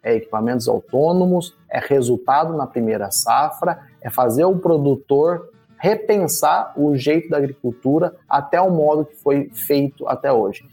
é 0.04 0.16
equipamentos 0.16 0.68
autônomos, 0.68 1.56
é 1.70 1.80
resultado 1.80 2.56
na 2.56 2.68
primeira 2.68 3.10
safra, 3.12 3.80
é 4.02 4.10
fazer 4.10 4.46
o 4.46 4.58
produtor 4.58 5.50
repensar 5.78 6.74
o 6.76 6.96
jeito 6.96 7.30
da 7.30 7.38
agricultura 7.38 8.16
até 8.28 8.60
o 8.60 8.72
modo 8.72 9.06
que 9.06 9.16
foi 9.16 9.50
feito 9.54 10.08
até 10.08 10.32
hoje. 10.32 10.64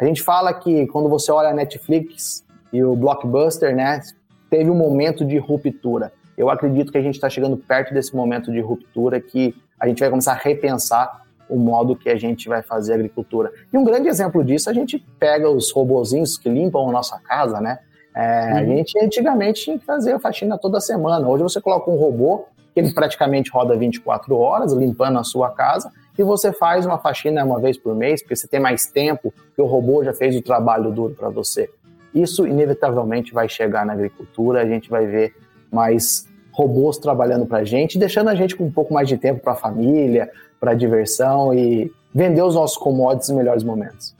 A 0.00 0.04
gente 0.04 0.22
fala 0.22 0.52
que 0.52 0.86
quando 0.86 1.08
você 1.08 1.30
olha 1.30 1.50
a 1.50 1.54
Netflix 1.54 2.44
e 2.72 2.82
o 2.82 2.96
Blockbuster, 2.96 3.74
né, 3.74 4.00
teve 4.48 4.70
um 4.70 4.74
momento 4.74 5.24
de 5.24 5.36
ruptura. 5.38 6.12
Eu 6.36 6.48
acredito 6.48 6.90
que 6.90 6.98
a 6.98 7.02
gente 7.02 7.14
está 7.14 7.28
chegando 7.28 7.56
perto 7.56 7.92
desse 7.92 8.16
momento 8.16 8.50
de 8.50 8.60
ruptura 8.60 9.20
que 9.20 9.54
a 9.82 9.88
gente 9.88 9.98
vai 9.98 10.08
começar 10.08 10.32
a 10.32 10.36
repensar 10.36 11.22
o 11.48 11.58
modo 11.58 11.96
que 11.96 12.08
a 12.08 12.14
gente 12.14 12.48
vai 12.48 12.62
fazer 12.62 12.92
a 12.92 12.94
agricultura. 12.94 13.52
E 13.72 13.76
um 13.76 13.82
grande 13.82 14.06
exemplo 14.06 14.44
disso, 14.44 14.70
a 14.70 14.72
gente 14.72 15.04
pega 15.18 15.50
os 15.50 15.72
robozinhos 15.72 16.38
que 16.38 16.48
limpam 16.48 16.88
a 16.88 16.92
nossa 16.92 17.18
casa, 17.18 17.60
né? 17.60 17.80
É, 18.14 18.52
uhum. 18.52 18.58
A 18.58 18.64
gente 18.64 19.04
antigamente 19.04 19.64
tinha 19.64 19.76
que 19.76 19.84
fazer 19.84 20.12
a 20.12 20.20
faxina 20.20 20.56
toda 20.56 20.80
semana. 20.80 21.28
Hoje 21.28 21.42
você 21.42 21.60
coloca 21.60 21.90
um 21.90 21.96
robô 21.96 22.44
que 22.72 22.78
ele 22.78 22.94
praticamente 22.94 23.50
roda 23.50 23.76
24 23.76 24.38
horas 24.38 24.72
limpando 24.72 25.18
a 25.18 25.24
sua 25.24 25.50
casa 25.50 25.90
e 26.16 26.22
você 26.22 26.52
faz 26.52 26.86
uma 26.86 26.98
faxina 26.98 27.44
uma 27.44 27.58
vez 27.58 27.76
por 27.76 27.92
mês, 27.92 28.22
porque 28.22 28.36
você 28.36 28.46
tem 28.46 28.60
mais 28.60 28.86
tempo, 28.86 29.34
que 29.56 29.60
o 29.60 29.66
robô 29.66 30.04
já 30.04 30.14
fez 30.14 30.36
o 30.36 30.42
trabalho 30.42 30.92
duro 30.92 31.14
para 31.14 31.28
você. 31.28 31.68
Isso 32.14 32.46
inevitavelmente 32.46 33.34
vai 33.34 33.48
chegar 33.48 33.84
na 33.84 33.94
agricultura, 33.94 34.62
a 34.62 34.66
gente 34.66 34.88
vai 34.88 35.06
ver 35.06 35.34
mais 35.72 36.30
robôs 36.52 36.98
trabalhando 36.98 37.46
para 37.46 37.58
a 37.58 37.64
gente, 37.64 37.98
deixando 37.98 38.28
a 38.28 38.34
gente 38.34 38.54
com 38.54 38.64
um 38.64 38.70
pouco 38.70 38.92
mais 38.92 39.08
de 39.08 39.16
tempo 39.16 39.40
para 39.40 39.52
a 39.52 39.56
família, 39.56 40.30
para 40.60 40.74
diversão 40.74 41.52
e 41.52 41.90
vender 42.14 42.42
os 42.42 42.54
nossos 42.54 42.76
commodities 42.76 43.30
em 43.30 43.34
melhores 43.34 43.64
momentos. 43.64 44.14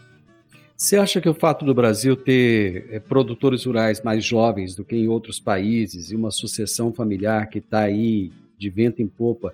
Você 0.77 0.97
acha 0.97 1.21
que 1.21 1.29
o 1.29 1.35
fato 1.35 1.65
do 1.65 1.73
Brasil 1.73 2.17
ter 2.17 2.89
é, 2.91 2.99
produtores 2.99 3.65
rurais 3.65 4.03
mais 4.03 4.25
jovens 4.25 4.75
do 4.75 4.85
que 4.85 4.97
em 4.97 5.07
outros 5.07 5.39
países 5.39 6.11
e 6.11 6.17
uma 6.17 6.33
sucessão 6.33 6.93
familiar 6.93 7.49
que 7.49 7.59
está 7.59 7.81
aí 7.81 8.33
de 8.59 8.69
vento 8.69 9.01
em 9.01 9.07
popa, 9.07 9.53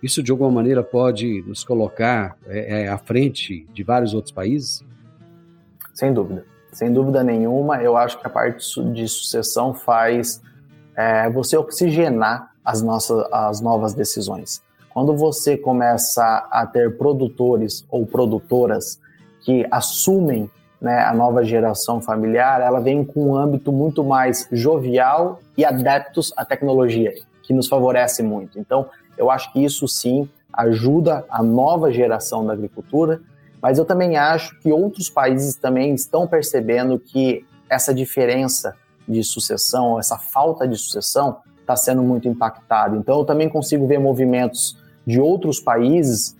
isso 0.00 0.22
de 0.22 0.30
alguma 0.30 0.50
maneira 0.50 0.82
pode 0.84 1.42
nos 1.42 1.64
colocar 1.64 2.36
é, 2.46 2.86
à 2.86 2.96
frente 2.96 3.66
de 3.72 3.82
vários 3.82 4.14
outros 4.14 4.32
países? 4.32 4.84
Sem 5.92 6.12
dúvida, 6.12 6.44
sem 6.70 6.92
dúvida 6.92 7.24
nenhuma. 7.24 7.82
Eu 7.82 7.96
acho 7.96 8.20
que 8.20 8.26
a 8.26 8.30
parte 8.30 8.64
de 8.92 9.08
sucessão 9.08 9.74
faz 9.74 10.40
é, 10.98 11.30
você 11.30 11.56
oxigenar 11.56 12.50
as 12.64 12.82
nossas 12.82 13.24
as 13.30 13.60
novas 13.60 13.94
decisões. 13.94 14.60
Quando 14.92 15.16
você 15.16 15.56
começa 15.56 16.48
a 16.50 16.66
ter 16.66 16.98
produtores 16.98 17.86
ou 17.88 18.04
produtoras 18.04 18.98
que 19.42 19.64
assumem 19.70 20.50
né, 20.80 21.04
a 21.04 21.14
nova 21.14 21.44
geração 21.44 22.00
familiar, 22.00 22.60
ela 22.60 22.80
vem 22.80 23.04
com 23.04 23.30
um 23.30 23.36
âmbito 23.36 23.70
muito 23.70 24.02
mais 24.02 24.48
jovial 24.50 25.38
e 25.56 25.64
adeptos 25.64 26.32
à 26.36 26.44
tecnologia 26.44 27.14
que 27.44 27.54
nos 27.54 27.68
favorece 27.68 28.20
muito. 28.20 28.58
Então, 28.58 28.86
eu 29.16 29.30
acho 29.30 29.52
que 29.52 29.64
isso 29.64 29.86
sim 29.86 30.28
ajuda 30.52 31.24
a 31.30 31.42
nova 31.44 31.92
geração 31.92 32.44
da 32.44 32.52
agricultura, 32.52 33.20
mas 33.62 33.78
eu 33.78 33.84
também 33.84 34.16
acho 34.16 34.58
que 34.58 34.72
outros 34.72 35.08
países 35.08 35.54
também 35.54 35.94
estão 35.94 36.26
percebendo 36.26 36.98
que 36.98 37.46
essa 37.70 37.94
diferença 37.94 38.74
de 39.08 39.24
sucessão, 39.24 39.98
essa 39.98 40.18
falta 40.18 40.68
de 40.68 40.76
sucessão, 40.76 41.38
está 41.60 41.74
sendo 41.76 42.02
muito 42.02 42.28
impactada. 42.28 42.96
Então, 42.96 43.18
eu 43.18 43.24
também 43.24 43.48
consigo 43.48 43.86
ver 43.86 43.98
movimentos 43.98 44.76
de 45.06 45.20
outros 45.20 45.58
países 45.60 46.36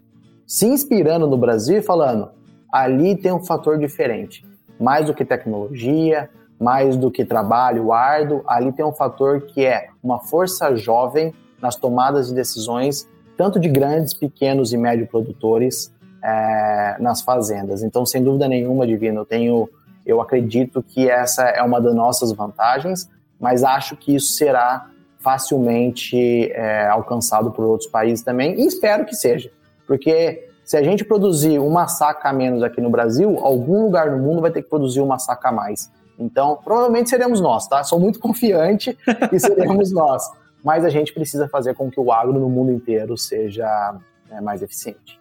se 0.46 0.66
inspirando 0.66 1.26
no 1.26 1.36
Brasil 1.36 1.78
e 1.78 1.82
falando: 1.82 2.30
ali 2.72 3.16
tem 3.16 3.32
um 3.32 3.44
fator 3.44 3.78
diferente. 3.78 4.44
Mais 4.78 5.06
do 5.06 5.14
que 5.14 5.24
tecnologia, 5.24 6.30
mais 6.58 6.96
do 6.96 7.10
que 7.10 7.24
trabalho 7.24 7.92
árduo, 7.92 8.42
ali 8.46 8.72
tem 8.72 8.84
um 8.84 8.92
fator 8.92 9.42
que 9.42 9.64
é 9.64 9.88
uma 10.02 10.18
força 10.18 10.74
jovem 10.76 11.34
nas 11.60 11.76
tomadas 11.76 12.28
de 12.28 12.34
decisões, 12.34 13.08
tanto 13.36 13.58
de 13.58 13.68
grandes, 13.68 14.14
pequenos 14.14 14.72
e 14.72 14.76
médio 14.76 15.06
produtores 15.06 15.92
é, 16.22 16.96
nas 17.00 17.20
fazendas. 17.20 17.82
Então, 17.82 18.04
sem 18.04 18.22
dúvida 18.22 18.48
nenhuma, 18.48 18.86
Divino, 18.86 19.20
eu 19.20 19.24
tenho, 19.24 19.68
eu 20.08 20.20
acredito 20.20 20.82
que 20.82 21.08
essa 21.08 21.44
é 21.44 21.62
uma 21.62 21.80
das 21.80 21.94
nossas 21.94 22.32
vantagens, 22.32 23.08
mas 23.38 23.62
acho 23.62 23.96
que 23.96 24.16
isso 24.16 24.32
será 24.32 24.88
facilmente 25.20 26.50
é, 26.52 26.86
alcançado 26.88 27.50
por 27.50 27.64
outros 27.64 27.88
países 27.88 28.24
também, 28.24 28.58
e 28.58 28.66
espero 28.66 29.04
que 29.04 29.14
seja, 29.14 29.50
porque 29.86 30.48
se 30.64 30.76
a 30.76 30.82
gente 30.82 31.04
produzir 31.04 31.58
uma 31.58 31.88
saca 31.88 32.28
a 32.28 32.32
menos 32.32 32.62
aqui 32.62 32.80
no 32.80 32.90
Brasil, 32.90 33.38
algum 33.40 33.84
lugar 33.84 34.10
no 34.10 34.18
mundo 34.18 34.42
vai 34.42 34.50
ter 34.50 34.62
que 34.62 34.68
produzir 34.68 35.00
uma 35.00 35.18
saca 35.18 35.48
a 35.48 35.52
mais. 35.52 35.90
Então, 36.18 36.58
provavelmente 36.62 37.08
seremos 37.08 37.40
nós, 37.40 37.66
tá? 37.66 37.82
Sou 37.84 37.98
muito 37.98 38.18
confiante 38.20 38.98
que 39.30 39.38
seremos 39.38 39.90
nós. 39.92 40.22
Mas 40.62 40.84
a 40.84 40.90
gente 40.90 41.14
precisa 41.14 41.48
fazer 41.48 41.74
com 41.74 41.90
que 41.90 41.98
o 41.98 42.12
agro 42.12 42.38
no 42.38 42.50
mundo 42.50 42.72
inteiro 42.72 43.16
seja 43.16 43.96
é, 44.30 44.40
mais 44.40 44.60
eficiente. 44.60 45.18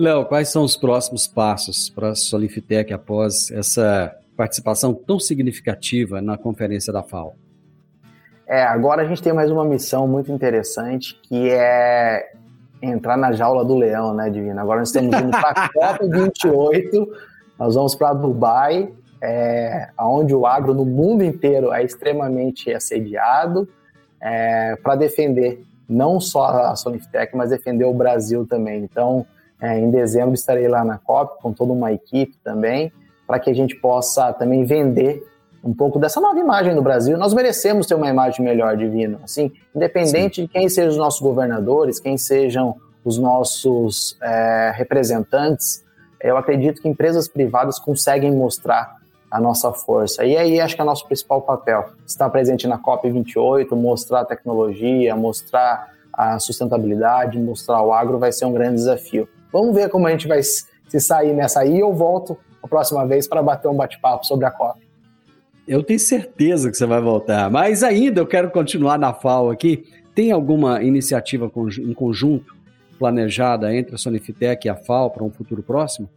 Léo, 0.00 0.24
quais 0.24 0.48
são 0.48 0.64
os 0.64 0.78
próximos 0.78 1.26
passos 1.26 1.90
para 1.90 2.12
a 2.12 2.14
Solifitec 2.14 2.90
após 2.90 3.50
essa 3.50 4.16
participação 4.34 4.94
tão 4.94 5.20
significativa 5.20 6.22
na 6.22 6.38
conferência 6.38 6.90
da 6.90 7.02
FAO? 7.02 7.34
É, 8.46 8.62
agora 8.62 9.02
a 9.02 9.04
gente 9.04 9.22
tem 9.22 9.34
mais 9.34 9.50
uma 9.50 9.62
missão 9.62 10.08
muito 10.08 10.32
interessante 10.32 11.20
que 11.22 11.50
é 11.50 12.32
entrar 12.80 13.18
na 13.18 13.32
jaula 13.32 13.62
do 13.62 13.76
leão, 13.76 14.14
né, 14.14 14.30
Divino? 14.30 14.58
Agora 14.58 14.78
nós 14.78 14.88
estamos 14.88 15.14
indo 15.14 15.30
para 15.32 15.50
a 15.50 15.68
Copa 15.68 16.06
28, 16.06 17.06
nós 17.58 17.74
vamos 17.74 17.94
para 17.94 18.14
Dubai 18.14 18.90
é, 19.22 19.90
onde 20.00 20.34
o 20.34 20.46
agro 20.46 20.72
no 20.72 20.86
mundo 20.86 21.22
inteiro 21.22 21.74
é 21.74 21.84
extremamente 21.84 22.72
assediado, 22.72 23.68
é, 24.18 24.76
para 24.76 24.96
defender 24.96 25.62
não 25.86 26.18
só 26.18 26.46
a 26.46 26.74
Soniftec, 26.74 27.36
mas 27.36 27.50
defender 27.50 27.84
o 27.84 27.92
Brasil 27.92 28.46
também. 28.46 28.82
Então, 28.82 29.26
é, 29.60 29.78
em 29.78 29.90
dezembro 29.90 30.34
estarei 30.34 30.68
lá 30.68 30.84
na 30.84 30.98
COP 30.98 31.40
com 31.42 31.52
toda 31.52 31.72
uma 31.72 31.92
equipe 31.92 32.36
também, 32.42 32.92
para 33.26 33.38
que 33.38 33.50
a 33.50 33.54
gente 33.54 33.76
possa 33.76 34.32
também 34.32 34.64
vender 34.64 35.22
um 35.62 35.74
pouco 35.74 35.98
dessa 35.98 36.20
nova 36.20 36.38
imagem 36.38 36.74
do 36.74 36.82
Brasil. 36.82 37.18
Nós 37.18 37.34
merecemos 37.34 37.86
ter 37.86 37.94
uma 37.94 38.08
imagem 38.08 38.44
melhor, 38.44 38.76
Divino. 38.76 39.20
Assim, 39.22 39.52
independente 39.74 40.36
Sim. 40.36 40.42
de 40.42 40.48
quem 40.48 40.68
sejam 40.68 40.90
os 40.90 40.96
nossos 40.96 41.20
governadores, 41.20 42.00
quem 42.00 42.16
sejam 42.16 42.76
os 43.04 43.18
nossos 43.18 44.16
é, 44.22 44.72
representantes, 44.74 45.84
eu 46.22 46.36
acredito 46.36 46.82
que 46.82 46.88
empresas 46.88 47.28
privadas 47.28 47.78
conseguem 47.78 48.32
mostrar 48.32 48.96
a 49.30 49.40
nossa 49.40 49.72
força. 49.72 50.24
E 50.24 50.36
aí 50.36 50.60
acho 50.60 50.74
que 50.74 50.80
é 50.80 50.84
o 50.84 50.86
nosso 50.86 51.06
principal 51.06 51.40
papel, 51.40 51.90
estar 52.06 52.28
presente 52.30 52.66
na 52.66 52.78
COP28, 52.78 53.70
mostrar 53.72 54.20
a 54.20 54.24
tecnologia, 54.24 55.14
mostrar 55.14 55.92
a 56.12 56.38
sustentabilidade, 56.38 57.38
mostrar 57.38 57.80
o 57.82 57.92
agro 57.92 58.18
vai 58.18 58.32
ser 58.32 58.44
um 58.44 58.52
grande 58.52 58.74
desafio. 58.74 59.28
Vamos 59.52 59.74
ver 59.74 59.88
como 59.88 60.06
a 60.06 60.10
gente 60.10 60.28
vai 60.28 60.42
se 60.42 61.00
sair 61.00 61.34
nessa 61.34 61.60
aí. 61.60 61.78
Eu 61.78 61.92
volto 61.92 62.36
a 62.62 62.68
próxima 62.68 63.06
vez 63.06 63.26
para 63.26 63.42
bater 63.42 63.68
um 63.68 63.76
bate-papo 63.76 64.26
sobre 64.26 64.46
a 64.46 64.50
COP. 64.50 64.80
Eu 65.66 65.82
tenho 65.82 66.00
certeza 66.00 66.70
que 66.70 66.76
você 66.76 66.86
vai 66.86 67.00
voltar. 67.00 67.50
Mas 67.50 67.82
ainda 67.82 68.20
eu 68.20 68.26
quero 68.26 68.50
continuar 68.50 68.98
na 68.98 69.12
FAO 69.12 69.50
aqui. 69.50 69.84
Tem 70.14 70.32
alguma 70.32 70.82
iniciativa 70.82 71.50
em 71.78 71.94
conjunto 71.94 72.54
planejada 72.98 73.74
entre 73.74 73.94
a 73.94 73.98
Sonifitec 73.98 74.66
e 74.66 74.70
a 74.70 74.76
FAO 74.76 75.10
para 75.10 75.24
um 75.24 75.30
futuro 75.30 75.62
próximo? 75.62 76.08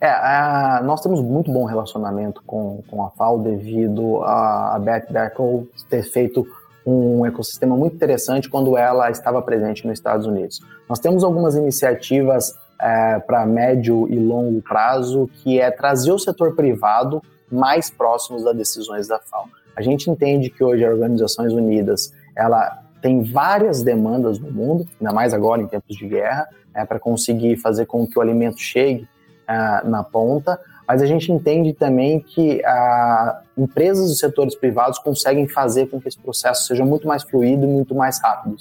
É, 0.00 0.08
a, 0.08 0.80
nós 0.82 1.02
temos 1.02 1.20
muito 1.20 1.52
bom 1.52 1.64
relacionamento 1.64 2.42
com, 2.46 2.82
com 2.88 3.04
a 3.04 3.10
FAO 3.10 3.40
devido 3.40 4.22
a, 4.22 4.76
a 4.76 4.78
Beth 4.78 5.06
Berkel 5.10 5.68
ter 5.88 6.02
feito 6.02 6.46
um 6.86 7.24
ecossistema 7.24 7.76
muito 7.76 7.96
interessante 7.96 8.48
quando 8.48 8.76
ela 8.76 9.10
estava 9.10 9.40
presente 9.42 9.86
nos 9.86 9.98
Estados 9.98 10.26
Unidos. 10.26 10.60
Nós 10.88 10.98
temos 10.98 11.24
algumas 11.24 11.54
iniciativas 11.54 12.54
é, 12.84 13.18
para 13.18 13.46
médio 13.46 14.06
e 14.10 14.18
longo 14.18 14.60
prazo 14.60 15.30
que 15.42 15.58
é 15.58 15.70
trazer 15.70 16.12
o 16.12 16.18
setor 16.18 16.54
privado 16.54 17.22
mais 17.50 17.88
próximos 17.88 18.44
das 18.44 18.54
decisões 18.54 19.08
da 19.08 19.18
FAO. 19.18 19.48
A 19.74 19.80
gente 19.80 20.10
entende 20.10 20.50
que 20.50 20.62
hoje 20.62 20.84
as 20.84 20.92
Organizações 20.92 21.52
Unidas 21.54 22.12
ela 22.36 22.82
tem 23.00 23.22
várias 23.22 23.82
demandas 23.82 24.38
no 24.38 24.50
mundo, 24.50 24.86
ainda 25.00 25.14
mais 25.14 25.32
agora 25.32 25.62
em 25.62 25.66
tempos 25.66 25.96
de 25.96 26.06
guerra, 26.06 26.46
é, 26.74 26.84
para 26.84 26.98
conseguir 26.98 27.56
fazer 27.56 27.86
com 27.86 28.06
que 28.06 28.18
o 28.18 28.22
alimento 28.22 28.58
chegue 28.58 29.08
uh, 29.48 29.88
na 29.88 30.02
ponta, 30.02 30.60
mas 30.86 31.00
a 31.00 31.06
gente 31.06 31.32
entende 31.32 31.72
também 31.72 32.20
que 32.20 32.60
uh, 32.60 33.62
empresas 33.62 34.10
e 34.10 34.16
setores 34.16 34.54
privados 34.54 34.98
conseguem 34.98 35.48
fazer 35.48 35.86
com 35.86 36.00
que 36.00 36.08
esse 36.08 36.18
processo 36.18 36.66
seja 36.66 36.84
muito 36.84 37.06
mais 37.08 37.22
fluido 37.22 37.64
e 37.64 37.68
muito 37.68 37.94
mais 37.94 38.20
rápido. 38.20 38.56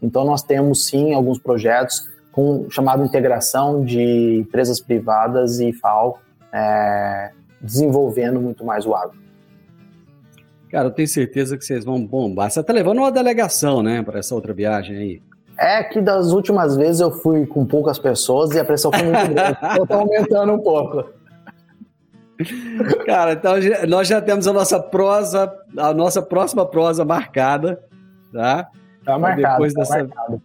Então 0.00 0.24
nós 0.24 0.42
temos 0.42 0.86
sim 0.86 1.12
alguns 1.12 1.38
projetos 1.38 2.08
com 2.36 2.68
chamado 2.68 3.02
integração 3.02 3.82
de 3.82 4.40
empresas 4.40 4.78
privadas 4.78 5.58
e 5.58 5.72
FAO 5.72 6.18
é, 6.52 7.30
desenvolvendo 7.62 8.38
muito 8.38 8.62
mais 8.62 8.84
o 8.84 8.94
agro. 8.94 9.18
Cara, 10.70 10.88
eu 10.88 10.90
tenho 10.90 11.08
certeza 11.08 11.56
que 11.56 11.64
vocês 11.64 11.82
vão 11.82 12.04
bombar. 12.04 12.50
Você 12.50 12.62
tá 12.62 12.74
levando 12.74 12.98
uma 12.98 13.10
delegação, 13.10 13.82
né, 13.82 14.02
para 14.02 14.18
essa 14.18 14.34
outra 14.34 14.52
viagem 14.52 14.98
aí? 14.98 15.22
É 15.58 15.82
que 15.82 15.98
das 15.98 16.32
últimas 16.32 16.76
vezes 16.76 17.00
eu 17.00 17.10
fui 17.10 17.46
com 17.46 17.64
poucas 17.64 17.98
pessoas 17.98 18.50
e 18.50 18.60
a 18.60 18.64
pressão 18.66 18.92
foi 18.92 19.02
muito 19.02 19.32
grande. 19.32 19.58
eu 19.78 19.86
tô 19.86 19.94
aumentando 19.94 20.52
um 20.52 20.58
pouco. 20.58 21.08
Cara, 23.06 23.32
então 23.32 23.54
nós 23.88 24.06
já 24.06 24.20
temos 24.20 24.46
a 24.46 24.52
nossa 24.52 24.78
prosa, 24.78 25.50
a 25.78 25.94
nossa 25.94 26.20
próxima 26.20 26.66
prosa 26.66 27.02
marcada, 27.02 27.82
tá? 28.30 28.68
Tá 29.02 29.18
marcado. 29.18 29.54
Depois 29.54 29.72
tá 29.72 29.80
dessa, 29.80 29.98
marcado. 30.04 30.42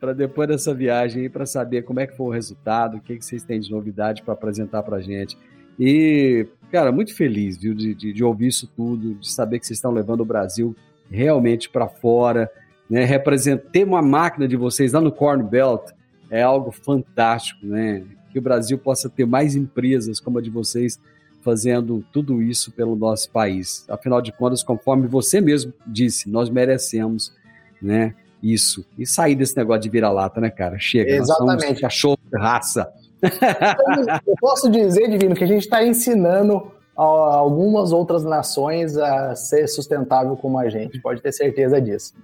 Para 0.00 0.12
depois 0.12 0.48
dessa 0.48 0.72
viagem 0.72 1.28
para 1.28 1.44
saber 1.44 1.82
como 1.82 2.00
é 2.00 2.06
que 2.06 2.16
foi 2.16 2.26
o 2.26 2.30
resultado, 2.30 2.96
o 2.96 3.00
que, 3.00 3.16
que 3.16 3.24
vocês 3.24 3.42
têm 3.42 3.60
de 3.60 3.70
novidade 3.70 4.22
para 4.22 4.34
apresentar 4.34 4.82
para 4.82 5.00
gente. 5.00 5.36
E, 5.78 6.46
cara, 6.70 6.92
muito 6.92 7.14
feliz, 7.14 7.56
viu, 7.56 7.74
de, 7.74 7.94
de, 7.94 8.12
de 8.12 8.24
ouvir 8.24 8.48
isso 8.48 8.68
tudo, 8.76 9.14
de 9.14 9.30
saber 9.30 9.58
que 9.58 9.66
vocês 9.66 9.78
estão 9.78 9.90
levando 9.90 10.20
o 10.20 10.24
Brasil 10.24 10.74
realmente 11.10 11.68
para 11.68 11.88
fora, 11.88 12.50
né, 12.88 13.04
representar, 13.04 13.84
uma 13.84 14.02
máquina 14.02 14.48
de 14.48 14.56
vocês 14.56 14.92
lá 14.92 15.00
no 15.00 15.12
Corn 15.12 15.42
Belt 15.42 15.90
é 16.30 16.42
algo 16.42 16.70
fantástico, 16.70 17.66
né? 17.66 18.04
Que 18.30 18.38
o 18.38 18.42
Brasil 18.42 18.78
possa 18.78 19.08
ter 19.08 19.26
mais 19.26 19.56
empresas 19.56 20.20
como 20.20 20.38
a 20.38 20.42
de 20.42 20.50
vocês 20.50 21.00
fazendo 21.40 22.04
tudo 22.12 22.42
isso 22.42 22.72
pelo 22.72 22.96
nosso 22.96 23.30
país. 23.30 23.84
Afinal 23.88 24.20
de 24.20 24.32
contas, 24.32 24.62
conforme 24.62 25.06
você 25.06 25.40
mesmo 25.40 25.72
disse, 25.86 26.28
nós 26.28 26.50
merecemos, 26.50 27.32
né? 27.80 28.14
Isso. 28.42 28.86
E 28.96 29.06
sair 29.06 29.34
desse 29.34 29.56
negócio 29.56 29.82
de 29.82 29.88
vira-lata, 29.88 30.40
né, 30.40 30.50
cara? 30.50 30.78
Chega. 30.78 31.10
Exatamente. 31.10 31.80
cachorro 31.80 32.18
de 32.30 32.38
raça. 32.38 32.90
Eu 34.26 34.34
posso 34.40 34.70
dizer, 34.70 35.08
Divino, 35.10 35.34
que 35.34 35.44
a 35.44 35.46
gente 35.46 35.64
está 35.64 35.84
ensinando 35.84 36.70
algumas 36.96 37.92
outras 37.92 38.24
nações 38.24 38.96
a 38.96 39.34
ser 39.34 39.68
sustentável 39.68 40.36
como 40.36 40.58
a 40.58 40.68
gente. 40.68 41.00
Pode 41.00 41.22
ter 41.22 41.32
certeza 41.32 41.80
disso. 41.80 42.14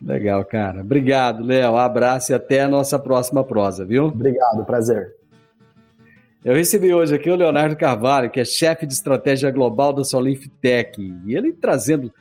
Legal, 0.00 0.44
cara. 0.44 0.80
Obrigado, 0.80 1.42
Léo. 1.42 1.76
abraço 1.76 2.32
e 2.32 2.34
até 2.34 2.62
a 2.62 2.68
nossa 2.68 2.98
próxima 2.98 3.42
prosa, 3.42 3.84
viu? 3.84 4.06
Obrigado, 4.06 4.64
prazer. 4.64 5.16
Eu 6.44 6.54
recebi 6.54 6.94
hoje 6.94 7.14
aqui 7.14 7.28
o 7.28 7.34
Leonardo 7.34 7.74
Carvalho, 7.74 8.30
que 8.30 8.38
é 8.38 8.44
chefe 8.44 8.86
de 8.86 8.92
estratégia 8.92 9.50
global 9.50 9.92
da 9.92 10.04
Solinf 10.04 10.46
Tech, 10.60 11.00
e 11.26 11.34
ele 11.34 11.52
trazendo 11.52 12.12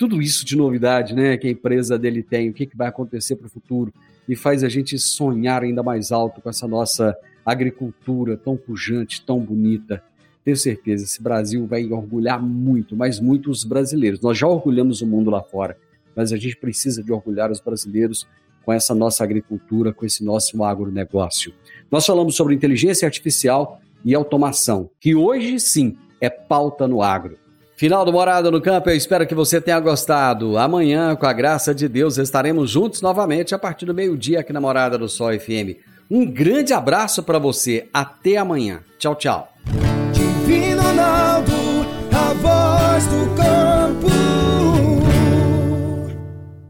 tudo 0.00 0.22
isso 0.22 0.46
de 0.46 0.56
novidade, 0.56 1.14
né, 1.14 1.36
que 1.36 1.46
a 1.46 1.50
empresa 1.50 1.98
dele 1.98 2.22
tem, 2.22 2.48
o 2.48 2.54
que, 2.54 2.64
que 2.64 2.74
vai 2.74 2.88
acontecer 2.88 3.36
para 3.36 3.48
o 3.48 3.50
futuro, 3.50 3.92
e 4.26 4.34
faz 4.34 4.64
a 4.64 4.68
gente 4.70 4.98
sonhar 4.98 5.62
ainda 5.62 5.82
mais 5.82 6.10
alto 6.10 6.40
com 6.40 6.48
essa 6.48 6.66
nossa 6.66 7.14
agricultura 7.44 8.34
tão 8.34 8.56
pujante, 8.56 9.22
tão 9.22 9.38
bonita. 9.40 10.02
Tenho 10.42 10.56
certeza, 10.56 11.04
esse 11.04 11.22
Brasil 11.22 11.66
vai 11.66 11.84
orgulhar 11.92 12.42
muito, 12.42 12.96
mas 12.96 13.20
muito 13.20 13.50
os 13.50 13.62
brasileiros. 13.62 14.22
Nós 14.22 14.38
já 14.38 14.46
orgulhamos 14.46 15.02
o 15.02 15.06
mundo 15.06 15.28
lá 15.28 15.42
fora, 15.42 15.76
mas 16.16 16.32
a 16.32 16.38
gente 16.38 16.56
precisa 16.56 17.02
de 17.02 17.12
orgulhar 17.12 17.50
os 17.50 17.60
brasileiros 17.60 18.26
com 18.64 18.72
essa 18.72 18.94
nossa 18.94 19.22
agricultura, 19.22 19.92
com 19.92 20.06
esse 20.06 20.24
nosso 20.24 20.64
agronegócio. 20.64 21.52
Nós 21.90 22.06
falamos 22.06 22.34
sobre 22.34 22.54
inteligência 22.54 23.04
artificial 23.04 23.82
e 24.02 24.14
automação, 24.14 24.88
que 24.98 25.14
hoje 25.14 25.60
sim 25.60 25.94
é 26.22 26.30
pauta 26.30 26.88
no 26.88 27.02
agro. 27.02 27.36
Final 27.80 28.04
do 28.04 28.12
Morada 28.12 28.50
no 28.50 28.60
Campo, 28.60 28.90
eu 28.90 28.94
espero 28.94 29.26
que 29.26 29.34
você 29.34 29.58
tenha 29.58 29.80
gostado. 29.80 30.58
Amanhã, 30.58 31.16
com 31.16 31.24
a 31.24 31.32
graça 31.32 31.74
de 31.74 31.88
Deus, 31.88 32.18
estaremos 32.18 32.70
juntos 32.70 33.00
novamente 33.00 33.54
a 33.54 33.58
partir 33.58 33.86
do 33.86 33.94
meio-dia 33.94 34.40
aqui 34.40 34.52
na 34.52 34.60
Morada 34.60 34.98
do 34.98 35.08
Sol 35.08 35.30
FM. 35.32 35.80
Um 36.10 36.30
grande 36.30 36.74
abraço 36.74 37.22
para 37.22 37.38
você. 37.38 37.88
Até 37.90 38.36
amanhã. 38.36 38.80
Tchau, 38.98 39.14
tchau. 39.14 39.54